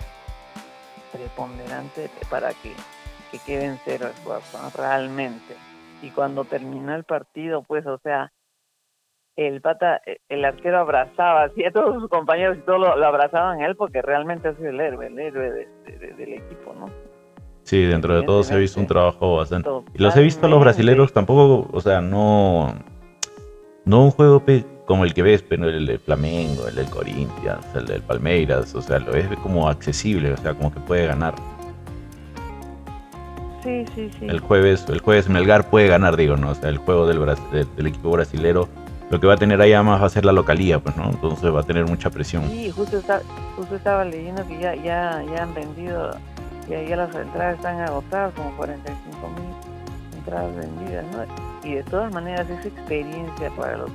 preponderante 1.12 2.10
para 2.30 2.50
que, 2.54 2.74
que 3.32 3.40
quede 3.40 3.66
en 3.66 3.80
cero 3.84 4.10
¿no? 4.26 4.70
realmente. 4.76 5.56
Y 6.02 6.12
cuando 6.12 6.46
terminó 6.46 6.96
el 6.96 7.04
partido, 7.04 7.64
pues, 7.64 7.86
o 7.88 7.98
sea, 8.04 8.32
el 9.38 9.62
pata, 9.62 10.02
eh, 10.06 10.18
el 10.30 10.44
arquero 10.44 10.80
abrazaba 10.80 11.44
así 11.44 11.64
a 11.64 11.72
todos 11.72 11.94
sus 12.02 12.10
compañeros 12.10 12.58
y 12.58 12.62
todos 12.62 12.80
lo, 12.80 12.96
lo 12.98 13.06
abrazaban 13.06 13.62
a 13.62 13.68
él 13.68 13.76
porque 13.76 14.02
realmente 14.02 14.48
ha 14.50 14.54
sido 14.56 14.70
el 14.70 14.80
héroe, 14.82 15.08
el 15.08 15.18
héroe 15.20 15.52
de- 15.52 15.68
de- 15.86 15.98
de- 16.00 16.14
del 16.14 16.34
equipo, 16.34 16.74
¿no? 16.78 16.90
Sí, 17.64 17.84
dentro 17.84 18.16
de 18.20 18.24
todo 18.26 18.44
se 18.44 18.54
ha 18.54 18.58
visto 18.58 18.80
un 18.80 18.88
trabajo 18.88 19.38
bastante. 19.38 19.70
Y 19.94 20.02
los 20.02 20.16
he 20.16 20.22
visto 20.22 20.46
a 20.46 20.50
los 20.50 20.60
brasileros 20.60 21.12
tampoco, 21.14 21.70
o 21.72 21.82
sea, 21.82 22.02
no 22.02 22.74
no 23.86 24.04
un 24.04 24.12
juego 24.12 24.42
como 24.86 25.04
el 25.06 25.14
que 25.14 25.22
ves, 25.22 25.44
pero 25.44 25.70
el 25.70 25.86
de 25.86 25.98
Flamengo, 26.00 26.68
el 26.68 26.76
del 26.76 26.90
Corinthians, 26.90 27.66
el 27.76 27.86
del 27.86 28.02
Palmeiras, 28.02 28.74
o 28.74 28.82
sea, 28.82 29.00
lo 29.00 29.12
ves 29.12 29.28
como 29.44 29.68
accesible, 29.70 30.32
o 30.34 30.38
sea, 30.38 30.54
como 30.54 30.74
que 30.74 30.80
puede 30.80 31.08
ganar. 31.08 31.36
Sí, 33.64 33.86
sí, 33.94 34.10
sí. 34.18 34.26
El 34.28 34.40
jueves, 34.40 34.86
el 34.90 35.00
jueves 35.02 35.28
Melgar 35.30 35.70
puede 35.70 35.88
ganar, 35.88 36.16
digo, 36.16 36.38
¿no? 36.38 36.52
O 36.52 36.56
sea, 36.56 36.70
el 36.70 36.78
juego 36.78 37.06
del, 37.06 37.20
del, 37.52 37.76
del 37.76 37.88
equipo 37.88 38.12
brasilero, 38.12 38.70
lo 39.10 39.20
que 39.20 39.28
va 39.28 39.34
a 39.34 39.38
tener 39.38 39.62
ahí 39.62 39.74
más 39.84 40.02
va 40.02 40.06
a 40.06 40.10
ser 40.10 40.26
la 40.26 40.32
localía, 40.32 40.80
pues, 40.80 40.96
¿no? 40.98 41.10
Entonces 41.10 41.54
va 41.54 41.62
a 41.62 41.64
tener 41.64 41.86
mucha 41.86 42.10
presión. 42.10 42.48
Sí, 42.50 42.72
justo, 42.72 42.98
está, 42.98 43.22
justo 43.56 43.76
estaba 43.76 44.04
leyendo 44.04 44.46
que 44.48 44.60
ya, 44.60 44.76
ya, 44.76 45.24
ya 45.24 45.44
han 45.44 45.54
vendido 45.54 46.12
que 46.68 46.86
ya 46.88 46.98
las 46.98 47.16
entradas 47.16 47.56
están 47.56 47.80
agotadas, 47.80 48.34
como 48.34 48.52
45 48.58 49.30
mil 49.30 50.18
entradas 50.18 50.56
vendidas, 50.56 51.06
¿no? 51.14 51.70
Y 51.70 51.76
de 51.76 51.84
todas 51.84 52.14
maneras 52.14 52.50
esa 52.50 52.68
experiencia 52.68 53.50
para 53.52 53.78
los 53.78 53.92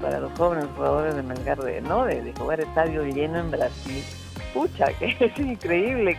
para 0.00 0.20
los 0.20 0.30
jóvenes 0.32 0.66
jugadores 0.76 1.14
de 1.14 1.22
Melgar 1.22 1.58
de, 1.58 1.80
¿no? 1.80 2.04
de, 2.04 2.32
jugar 2.36 2.60
estadio 2.60 3.04
lleno 3.04 3.38
en 3.38 3.50
Brasil, 3.50 4.04
pucha, 4.52 4.86
que 4.98 5.16
es 5.18 5.38
increíble, 5.38 6.16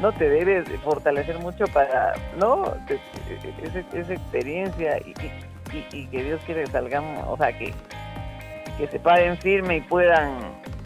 no 0.00 0.12
te 0.12 0.28
debes 0.28 0.68
fortalecer 0.82 1.38
mucho 1.38 1.64
para, 1.72 2.14
¿no? 2.38 2.74
Esa, 3.62 4.12
experiencia 4.12 4.98
y, 4.98 5.14
y, 5.92 6.06
que 6.06 6.24
Dios 6.24 6.40
quiere 6.46 6.64
que 6.64 6.70
salgamos, 6.70 7.26
o 7.28 7.36
sea, 7.36 7.56
que, 7.56 7.72
que 8.78 8.86
se 8.86 8.98
paren 8.98 9.36
firme 9.38 9.76
y 9.76 9.80
puedan, 9.80 10.38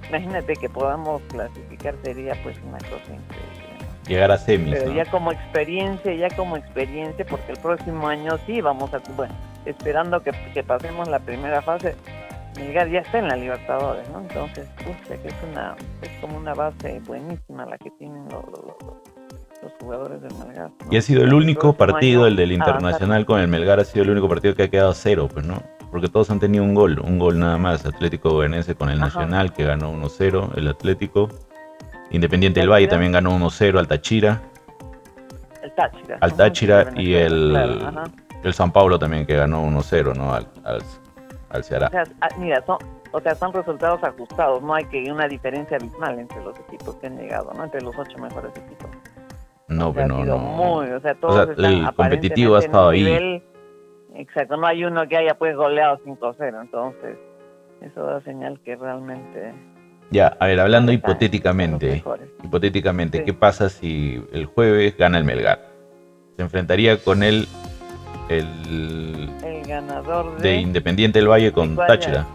imagínate 0.09 0.55
que 0.55 0.69
podamos 0.69 1.23
clasificar, 1.29 1.95
sería 2.03 2.35
pues 2.43 2.57
una 2.67 2.79
cosa 2.79 3.15
increíble 3.15 3.71
llegar 4.11 4.31
a 4.33 4.39
semis. 4.39 4.75
Pero 4.75 4.93
ya 4.93 5.05
como 5.07 5.33
experiencia, 5.33 6.13
ya 6.15 6.29
como 6.37 6.57
experiencia, 6.57 7.25
porque 7.25 7.53
el 7.53 7.59
próximo 7.59 8.09
año 8.09 8.33
sí 8.47 8.61
vamos 8.61 8.93
a, 8.93 8.99
bueno, 9.17 9.35
esperando 9.65 10.21
que, 10.23 10.33
pasemos 10.63 11.09
la 11.09 11.21
primera 11.21 11.63
fase, 11.63 11.95
Melgar 12.57 12.89
ya 12.89 13.01
está 13.01 13.19
en 13.19 13.29
la 13.29 13.37
Libertadores, 13.37 14.09
¿no? 14.11 14.21
Entonces, 14.21 14.69
que 15.07 15.15
es 15.15 15.35
una, 15.51 15.77
es 16.03 16.11
como 16.21 16.37
una 16.37 16.53
base 16.53 17.01
buenísima 17.07 17.65
la 17.65 17.79
que 17.79 17.91
tienen 17.93 18.25
los, 18.29 18.45
los, 18.51 18.77
jugadores 19.81 20.21
del 20.23 20.33
Melgar. 20.35 20.71
Y 20.91 20.97
ha 20.97 21.03
sido 21.03 21.23
el 21.23 21.35
único 21.35 21.75
partido, 21.75 22.27
el 22.27 22.37
del 22.37 22.53
Internacional 22.53 23.27
con 23.27 23.41
el 23.41 23.49
Melgar, 23.49 23.81
ha 23.81 23.85
sido 23.85 24.05
el 24.05 24.11
único 24.11 24.29
partido 24.29 24.55
que 24.55 24.65
ha 24.65 24.69
quedado 24.69 24.95
cero, 24.95 25.29
pues, 25.33 25.45
¿no? 25.45 25.63
Porque 25.91 26.09
todos 26.09 26.31
han 26.31 26.39
tenido 26.39 26.65
un 26.65 26.75
gol, 26.75 27.01
un 27.01 27.19
gol 27.19 27.39
nada 27.39 27.59
más. 27.59 27.85
Atlético 27.85 28.31
Goianense 28.31 28.75
con 28.75 28.91
el 28.91 29.01
Nacional, 29.01 29.53
que 29.53 29.65
ganó 29.65 29.93
1-0, 29.93 30.57
el 30.57 30.69
Atlético. 30.69 31.29
Independiente 32.11 32.61
del 32.61 32.71
Valle 32.71 32.87
también 32.87 33.13
ganó 33.13 33.33
1-0 33.33 33.79
al 33.79 33.89
Táchira. 33.89 34.41
El 35.63 35.73
Táchira. 35.75 36.19
Al 36.21 36.35
Táchira 36.35 36.93
y 36.97 37.15
el, 37.15 37.57
el 38.43 38.55
San 38.55 38.73
Paulo 38.73 38.99
también 38.99 39.27
que 39.27 39.37
ganó 39.37 39.65
1-0, 39.65 40.17
¿no? 40.17 40.33
Al, 40.33 40.47
al, 41.51 41.65
Ceará. 41.65 41.89
O 41.89 41.91
sea, 41.91 42.05
ah, 42.21 42.29
mira, 42.39 42.65
son, 42.65 42.79
o 43.13 43.21
sea, 43.21 43.35
son 43.35 43.53
resultados 43.53 44.03
ajustados, 44.05 44.63
no 44.63 44.75
hay 44.75 44.85
que 44.85 45.11
una 45.11 45.27
diferencia 45.27 45.77
abismal 45.77 46.19
entre 46.19 46.43
los 46.45 46.59
equipos 46.61 46.95
que 46.97 47.09
han 47.09 47.17
llegado, 47.17 47.53
¿no? 47.53 47.65
Entre 47.65 47.81
los 47.81 47.97
ocho 47.99 48.19
mejores 48.19 48.53
equipos. 48.57 48.89
No, 49.71 49.95
pero 49.95 50.09
no, 50.09 50.25
no. 50.25 50.39
Muy, 50.39 50.91
o 50.91 51.01
sea, 51.01 51.15
todos 51.15 51.49
o 51.49 51.55
sea, 51.55 51.69
el 51.69 51.95
competitivo 51.95 52.57
ha 52.57 52.59
estado 52.59 52.91
ahí. 52.91 53.43
exacto, 54.15 54.57
no 54.57 54.67
hay 54.67 54.85
uno 54.85 55.09
que 55.09 55.17
haya 55.17 55.35
pues 55.35 55.57
goleado 55.57 55.99
5-0, 56.05 56.61
entonces 56.61 57.17
eso 57.81 58.05
da 58.05 58.21
señal 58.21 58.61
que 58.61 58.77
realmente 58.77 59.55
ya, 60.11 60.37
a 60.41 60.47
ver, 60.49 60.59
hablando 60.59 60.91
hipotéticamente, 60.91 62.03
hipotéticamente, 62.43 63.23
¿qué 63.23 63.33
pasa 63.33 63.69
si 63.69 64.21
el 64.33 64.47
jueves 64.47 64.97
gana 64.97 65.19
el 65.19 65.25
Melgar? 65.25 65.69
Se 66.37 66.43
enfrentaría 66.43 66.99
con 66.99 67.23
él 67.23 67.47
el, 68.29 69.31
el 69.45 69.63
ganador 69.63 70.37
de, 70.39 70.57
Independiente 70.57 71.21
del 71.21 71.29
Valle 71.29 71.53
con 71.53 71.77
Táchira. 71.77 72.27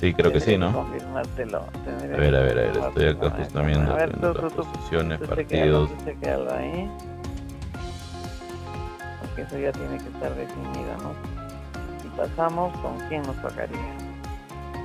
Sí, 0.00 0.14
creo 0.14 0.32
que 0.32 0.40
sí, 0.40 0.56
¿no? 0.56 0.68
A 0.68 0.84
ver, 0.84 1.04
a 1.04 2.16
ver, 2.16 2.34
a 2.34 2.40
ver, 2.40 2.76
estoy 2.76 3.08
acá 3.08 3.30
justamente 3.30 3.80
viendo 3.80 4.34
las 4.34 4.52
posiciones, 4.52 5.18
partidos. 5.18 5.90
ahí. 6.50 6.90
Porque 9.20 9.42
eso 9.42 9.58
ya 9.58 9.72
tiene 9.72 9.98
que 9.98 10.08
estar 10.08 10.34
definido, 10.34 10.96
¿no? 11.02 11.12
Si 12.02 12.08
pasamos, 12.16 12.76
¿con 12.78 12.98
quién 13.08 13.22
nos 13.22 13.36
tocaría? 13.42 13.78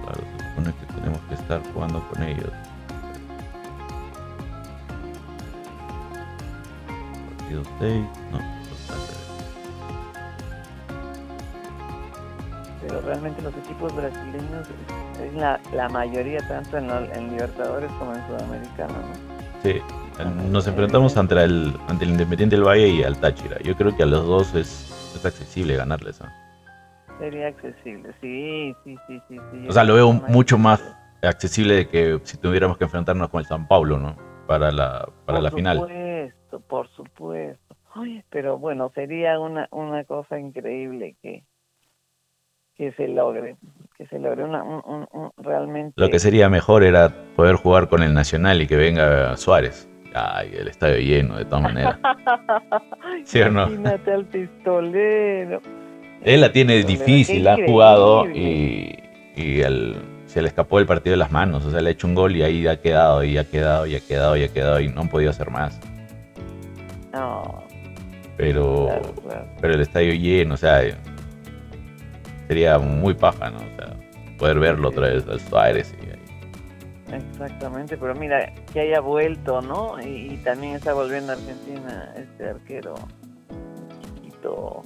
Claro, 0.03 0.21
se 0.37 0.49
supone 0.49 0.73
que 0.73 0.93
tenemos 0.93 1.19
que 1.29 1.35
estar 1.35 1.61
jugando 1.73 2.05
con 2.09 2.23
ellos. 2.23 2.51
Partido 7.37 7.63
6, 7.79 8.05
no, 8.31 8.55
Pero 12.87 13.01
realmente 13.01 13.41
los 13.41 13.53
equipos 13.57 13.95
brasileños 13.95 14.67
es 15.23 15.33
la, 15.33 15.59
la 15.73 15.89
mayoría 15.89 16.39
tanto 16.47 16.77
en, 16.77 16.89
en, 16.89 17.31
Libertadores 17.31 17.91
como 17.93 18.13
en 18.13 18.27
Sudamericana, 18.27 18.93
¿no? 18.93 19.35
Sí, 19.63 19.81
nos 20.51 20.67
enfrentamos 20.67 21.17
ante 21.17 21.35
el, 21.43 21.73
ante 21.87 22.05
el 22.05 22.11
Independiente 22.11 22.55
del 22.55 22.65
Valle 22.65 22.87
y 22.87 23.03
al 23.03 23.19
Táchira. 23.19 23.59
Yo 23.63 23.75
creo 23.75 23.95
que 23.95 24.03
a 24.03 24.05
los 24.05 24.25
dos 24.25 24.53
es, 24.55 25.13
es 25.15 25.25
accesible 25.25 25.75
ganarles. 25.75 26.21
¿no? 26.21 26.27
Sería 27.19 27.47
accesible, 27.47 28.13
sí, 28.21 28.75
sí, 28.83 28.95
sí, 29.07 29.19
sí. 29.27 29.67
O 29.67 29.71
sea, 29.71 29.83
lo 29.83 29.95
veo 29.95 30.11
mucho 30.11 30.57
más 30.57 30.81
accesible 31.23 31.75
de 31.75 31.87
que 31.87 32.19
si 32.23 32.37
tuviéramos 32.37 32.77
que 32.77 32.83
enfrentarnos 32.83 33.29
con 33.29 33.39
el 33.39 33.45
San 33.45 33.67
Paulo, 33.67 33.97
¿no? 33.97 34.15
Para 34.47 34.71
la, 34.71 35.07
para 35.25 35.41
la 35.41 35.49
final. 35.49 35.79
Por 35.79 35.89
supuesto, 35.89 36.59
por 36.67 36.87
supuesto. 36.89 37.75
pero 38.29 38.59
bueno, 38.59 38.91
sería 38.93 39.39
una, 39.39 39.67
una 39.71 40.03
cosa 40.03 40.39
increíble 40.39 41.15
que, 41.21 41.43
que 42.77 42.91
se 42.93 43.07
logre, 43.07 43.55
que 43.97 44.05
se 44.07 44.19
logre 44.19 44.43
una, 44.43 44.63
un, 44.63 45.31
realmente... 45.37 45.93
Lo 45.95 46.09
que 46.09 46.19
sería 46.19 46.49
mejor 46.49 46.83
era 46.83 47.09
poder 47.35 47.55
jugar 47.55 47.87
con 47.87 48.03
el 48.03 48.13
Nacional 48.13 48.61
y 48.61 48.67
que 48.67 48.75
venga 48.75 49.35
Suárez. 49.37 49.89
Ay, 50.13 50.51
el 50.57 50.67
estadio 50.67 50.97
lleno, 50.99 51.37
de 51.37 51.45
todas 51.45 51.63
maneras. 51.63 51.99
¿Sí 53.23 53.41
o 53.41 53.51
no? 53.51 53.67
Imagínate 53.67 54.11
al 54.11 54.25
pistolero. 54.25 55.61
Él 56.23 56.41
la 56.41 56.51
tiene 56.51 56.83
difícil, 56.83 57.47
ha 57.47 57.57
jugado 57.65 58.25
y, 58.29 58.97
se 60.25 60.41
le 60.41 60.47
escapó 60.47 60.79
el 60.79 60.85
partido 60.85 61.11
de 61.11 61.17
las 61.17 61.31
manos. 61.31 61.65
O 61.65 61.71
sea, 61.71 61.81
le 61.81 61.89
ha 61.89 61.91
hecho 61.91 62.07
un 62.07 62.15
gol 62.15 62.35
y 62.35 62.43
ahí 62.43 62.65
ha 62.67 62.79
quedado, 62.81 63.23
y 63.23 63.37
ha 63.37 63.43
quedado, 63.43 63.85
y 63.85 63.95
ha 63.95 63.99
quedado, 63.99 64.37
y 64.37 64.43
ha 64.43 64.47
quedado, 64.47 64.79
y 64.79 64.87
no 64.87 65.01
han 65.01 65.09
podido 65.09 65.31
hacer 65.31 65.49
más. 65.49 65.79
No. 67.13 67.63
Pero, 68.37 68.89
pero 69.61 69.73
el 69.73 69.81
estadio 69.81 70.13
lleno, 70.13 70.55
o 70.55 70.57
sea, 70.57 70.81
sería 72.47 72.77
muy 72.77 73.13
paja, 73.13 73.49
¿no? 73.49 73.57
O 73.57 73.75
sea, 73.75 73.95
poder 74.37 74.59
verlo 74.59 74.89
otra 74.89 75.09
vez 75.09 75.27
al 75.27 75.39
Suárez. 75.39 75.95
Exactamente, 77.11 77.97
pero 77.97 78.15
mira, 78.15 78.51
que 78.73 78.81
haya 78.81 78.99
vuelto, 78.99 79.61
¿no? 79.61 80.01
Y, 80.01 80.37
también 80.43 80.75
está 80.75 80.93
volviendo 80.93 81.31
a 81.31 81.35
Argentina 81.35 82.13
este 82.17 82.49
arquero, 82.49 82.95
chiquito, 84.01 84.81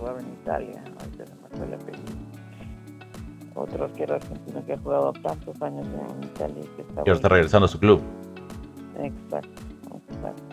jugaba 0.00 0.20
en 0.20 0.32
Italia, 0.32 0.82
ahorita 0.98 1.26
se 1.26 1.60
me 1.60 1.66
la 1.66 1.78
Otro 3.54 3.84
arquero 3.84 4.14
argentino 4.14 4.64
que 4.64 4.72
ha 4.72 4.78
jugado 4.78 5.12
tantos 5.12 5.60
años 5.60 5.86
en 5.86 6.24
Italia. 6.24 6.64
Que 6.76 6.82
está 6.82 6.94
y 6.94 6.98
ahora 7.00 7.12
está 7.12 7.28
regresando 7.28 7.66
a 7.66 7.68
su 7.68 7.78
club. 7.78 8.00
Exacto, 8.98 9.62
exacto. 10.08 10.49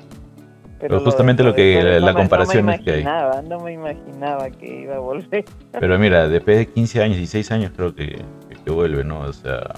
Pero, 0.79 0.99
justamente 0.99 1.43
lo, 1.43 1.55
que 1.55 1.99
la, 1.99 2.13
comparación 2.13 2.69
es 2.69 2.81
que 2.81 2.91
hay. 2.91 3.03
No 3.47 3.59
me 3.59 3.73
imaginaba 3.73 4.49
que 4.51 4.81
iba 4.81 4.95
a 4.95 4.99
volver. 4.99 5.45
Pero 5.71 5.97
mira, 5.97 6.27
después 6.27 6.57
de 6.57 6.65
15 6.67 7.01
años, 7.01 7.17
16 7.17 7.51
años 7.51 7.71
creo 7.75 7.95
que, 7.95 8.21
que, 8.63 8.71
vuelve, 8.71 9.03
¿no? 9.03 9.21
O 9.21 9.33
sea, 9.33 9.73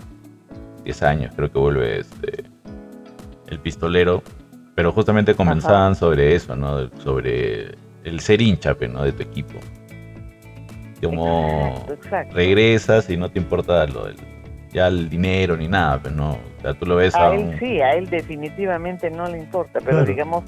10 0.84 1.04
años 1.04 1.34
creo 1.36 1.52
que 1.52 1.60
vuelve 1.60 2.00
este 2.00 2.44
el 3.48 3.60
pistolero. 3.60 4.22
Pero 4.76 4.92
justamente 4.92 5.36
comenzaban 5.36 5.96
sobre 5.96 6.36
eso, 6.36 6.56
¿no? 6.56 6.90
Sobre 7.00 7.76
el 8.04 8.20
ser 8.20 8.42
hincha 8.42 8.76
¿no? 8.90 9.04
de 9.04 9.12
tu 9.12 9.24
equipo. 9.24 9.60
Como 11.02 11.86
regresas 12.32 13.10
y 13.10 13.18
no 13.18 13.30
te 13.30 13.40
importa 13.40 13.86
lo 13.88 14.06
del, 14.06 14.18
ya 14.72 14.88
el 14.88 15.10
dinero 15.10 15.56
ni 15.56 15.68
nada, 15.68 16.00
pero 16.02 16.16
no, 16.16 16.32
o 16.32 16.62
sea, 16.62 16.74
tú 16.74 16.86
lo 16.86 16.98
ves 16.98 17.16
a, 17.16 17.30
a 17.30 17.36
él 17.36 17.58
sí, 17.60 17.80
a 17.80 17.94
él 17.94 18.10
definitivamente 18.10 19.10
no 19.10 19.28
le 19.28 19.38
importa, 19.38 19.80
pero 19.84 20.04
digamos, 20.04 20.44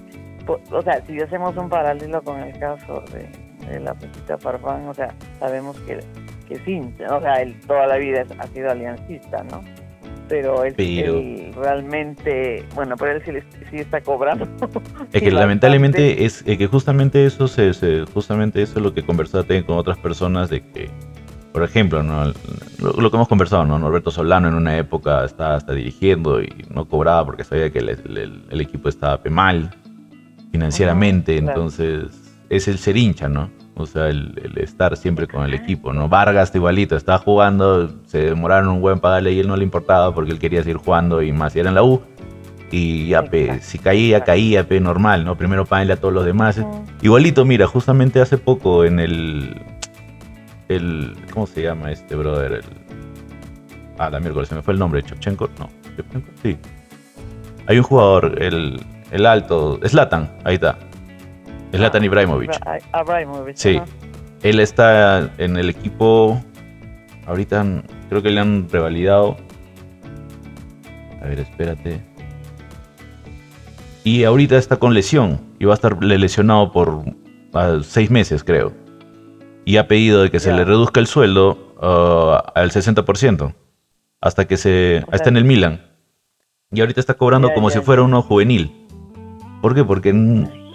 o 0.47 0.81
sea, 0.81 1.01
si 1.05 1.19
hacemos 1.19 1.55
un 1.57 1.69
paralelo 1.69 2.21
con 2.21 2.39
el 2.39 2.57
caso 2.59 3.03
de, 3.13 3.79
la 3.79 3.93
Pepita 3.93 4.37
Farfán, 4.37 4.87
o 4.87 4.93
sea, 4.93 5.13
sabemos 5.39 5.77
que, 5.81 5.99
que 6.47 6.71
hincha, 6.71 7.15
o 7.15 7.21
sea, 7.21 7.41
él 7.41 7.59
toda 7.67 7.87
la 7.87 7.97
vida 7.97 8.25
ha 8.39 8.47
sido 8.47 8.71
aliancista, 8.71 9.43
¿no? 9.43 9.61
pero 10.31 10.63
él, 10.63 11.53
realmente, 11.57 12.63
bueno, 12.73 12.95
pero 12.95 13.17
él 13.17 13.43
sí, 13.69 13.77
está 13.77 13.99
cobrando. 13.99 14.47
Es 15.11 15.21
que 15.21 15.29
lamentablemente 15.31 16.23
es 16.23 16.41
que 16.43 16.67
justamente 16.67 17.25
eso 17.25 17.49
se, 17.49 18.05
justamente 18.13 18.61
eso 18.61 18.79
es 18.79 18.81
lo 18.81 18.93
que 18.93 19.03
conversaste 19.03 19.65
con 19.65 19.77
otras 19.77 19.97
personas 19.97 20.49
de 20.49 20.61
que, 20.61 20.89
por 21.51 21.63
ejemplo, 21.63 22.01
¿no? 22.01 22.31
lo, 22.79 23.11
que 23.11 23.17
hemos 23.17 23.27
conversado, 23.27 23.65
¿no? 23.65 23.77
Norberto 23.77 24.09
Solano 24.09 24.47
en 24.47 24.53
una 24.53 24.77
época 24.77 25.25
estaba 25.25 25.55
hasta 25.55 25.73
dirigiendo 25.73 26.41
y 26.41 26.65
no 26.69 26.85
cobraba 26.85 27.25
porque 27.25 27.43
sabía 27.43 27.69
que 27.69 27.79
el, 27.79 28.61
equipo 28.61 28.87
estaba 28.87 29.19
mal 29.29 29.75
financieramente, 30.51 31.37
entonces 31.37 32.07
es 32.49 32.67
el 32.67 32.77
ser 32.77 32.97
hincha, 32.97 33.29
¿no? 33.29 33.49
O 33.75 33.85
sea, 33.85 34.09
el, 34.09 34.35
estar 34.57 34.95
siempre 34.97 35.27
con 35.27 35.43
el 35.45 35.53
equipo, 35.53 35.93
¿no? 35.93 36.09
Vargas 36.09 36.53
igualito, 36.53 36.95
estaba 36.97 37.17
jugando, 37.17 37.89
se 38.05 38.25
demoraron 38.25 38.69
un 38.69 38.81
buen 38.81 38.99
pagarle 38.99 39.31
y 39.31 39.39
él 39.39 39.47
no 39.47 39.55
le 39.55 39.63
importaba 39.63 40.13
porque 40.13 40.31
él 40.31 40.39
quería 40.39 40.61
seguir 40.61 40.77
jugando 40.77 41.21
y 41.21 41.31
más 41.31 41.53
si 41.53 41.59
era 41.59 41.69
en 41.69 41.75
la 41.75 41.83
U. 41.83 42.01
Y 42.69 43.07
ya, 43.07 43.23
pe, 43.23 43.59
si 43.61 43.79
caía, 43.79 44.23
caía, 44.23 44.67
pe, 44.67 44.79
normal, 44.79 45.25
¿no? 45.25 45.37
Primero 45.37 45.65
pagarle 45.65 45.93
a 45.93 45.97
todos 45.97 46.13
los 46.13 46.25
demás. 46.25 46.61
Igualito, 47.01 47.43
mira, 47.43 47.67
justamente 47.67 48.21
hace 48.21 48.37
poco 48.37 48.85
en 48.85 48.99
el, 48.99 49.61
el, 50.69 51.15
¿cómo 51.33 51.47
se 51.47 51.63
llama 51.63 51.91
este 51.91 52.15
brother? 52.15 52.53
El, 52.53 52.63
ah, 53.97 54.09
la 54.09 54.19
miércoles, 54.19 54.49
se 54.49 54.55
me 54.55 54.61
fue 54.61 54.73
el 54.73 54.79
nombre, 54.79 55.03
Chevchenko, 55.03 55.49
no, 55.59 55.69
Chevchenko, 55.95 56.31
sí. 56.41 56.57
Hay 57.67 57.77
un 57.77 57.83
jugador, 57.83 58.41
el, 58.41 58.79
el 59.11 59.25
alto, 59.25 59.79
Slatan, 59.83 60.31
ahí 60.43 60.55
está. 60.55 60.77
Slatan 61.73 62.03
Ibrahimovic. 62.03 62.51
Ibrahimovic. 63.01 63.55
Sí. 63.55 63.79
Él 64.43 64.59
está 64.59 65.29
en 65.37 65.57
el 65.57 65.69
equipo. 65.69 66.41
Ahorita 67.27 67.65
creo 68.09 68.21
que 68.21 68.29
le 68.29 68.39
han 68.39 68.67
revalidado. 68.69 69.37
A 71.21 71.25
ver, 71.25 71.39
espérate. 71.39 72.03
Y 74.03 74.23
ahorita 74.23 74.57
está 74.57 74.77
con 74.77 74.93
lesión. 74.93 75.39
Y 75.59 75.65
va 75.65 75.73
a 75.73 75.75
estar 75.75 76.03
lesionado 76.03 76.71
por 76.71 77.03
seis 77.83 78.09
meses, 78.09 78.43
creo. 78.43 78.73
Y 79.63 79.77
ha 79.77 79.87
pedido 79.87 80.23
de 80.23 80.31
que 80.31 80.39
se 80.39 80.51
le 80.51 80.65
reduzca 80.65 80.99
el 80.99 81.07
sueldo 81.07 81.75
uh, 81.77 82.49
al 82.55 82.71
60%. 82.71 83.53
Hasta 84.19 84.45
que 84.47 84.57
se. 84.57 85.05
está 85.11 85.29
en 85.29 85.37
el 85.37 85.45
Milan. 85.45 85.85
Y 86.71 86.79
ahorita 86.79 86.99
está 86.99 87.13
cobrando 87.13 87.53
como 87.53 87.69
si 87.69 87.79
fuera 87.79 88.01
uno 88.01 88.21
juvenil. 88.21 88.80
¿Por 89.61 89.75
qué? 89.75 89.83
Porque 89.83 90.11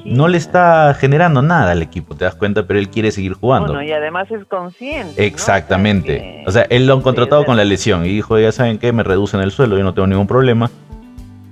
no 0.06 0.28
le 0.28 0.38
está 0.38 0.94
generando 0.94 1.42
nada 1.42 1.72
al 1.72 1.82
equipo, 1.82 2.14
te 2.14 2.24
das 2.24 2.36
cuenta, 2.36 2.66
pero 2.66 2.78
él 2.78 2.88
quiere 2.88 3.10
seguir 3.10 3.34
jugando. 3.34 3.72
Bueno, 3.72 3.82
y 3.82 3.92
además 3.92 4.30
es 4.30 4.44
consciente. 4.46 5.26
Exactamente. 5.26 6.44
O 6.46 6.52
sea, 6.52 6.62
él 6.70 6.86
lo 6.86 6.94
han 6.94 7.00
contratado 7.00 7.44
con 7.44 7.56
la 7.56 7.64
lesión 7.64 8.04
y 8.04 8.08
dijo, 8.08 8.38
ya 8.38 8.52
saben 8.52 8.78
qué, 8.78 8.92
me 8.92 9.02
reducen 9.02 9.40
el 9.40 9.50
sueldo, 9.50 9.76
yo 9.76 9.84
no 9.84 9.94
tengo 9.94 10.06
ningún 10.06 10.26
problema. 10.26 10.70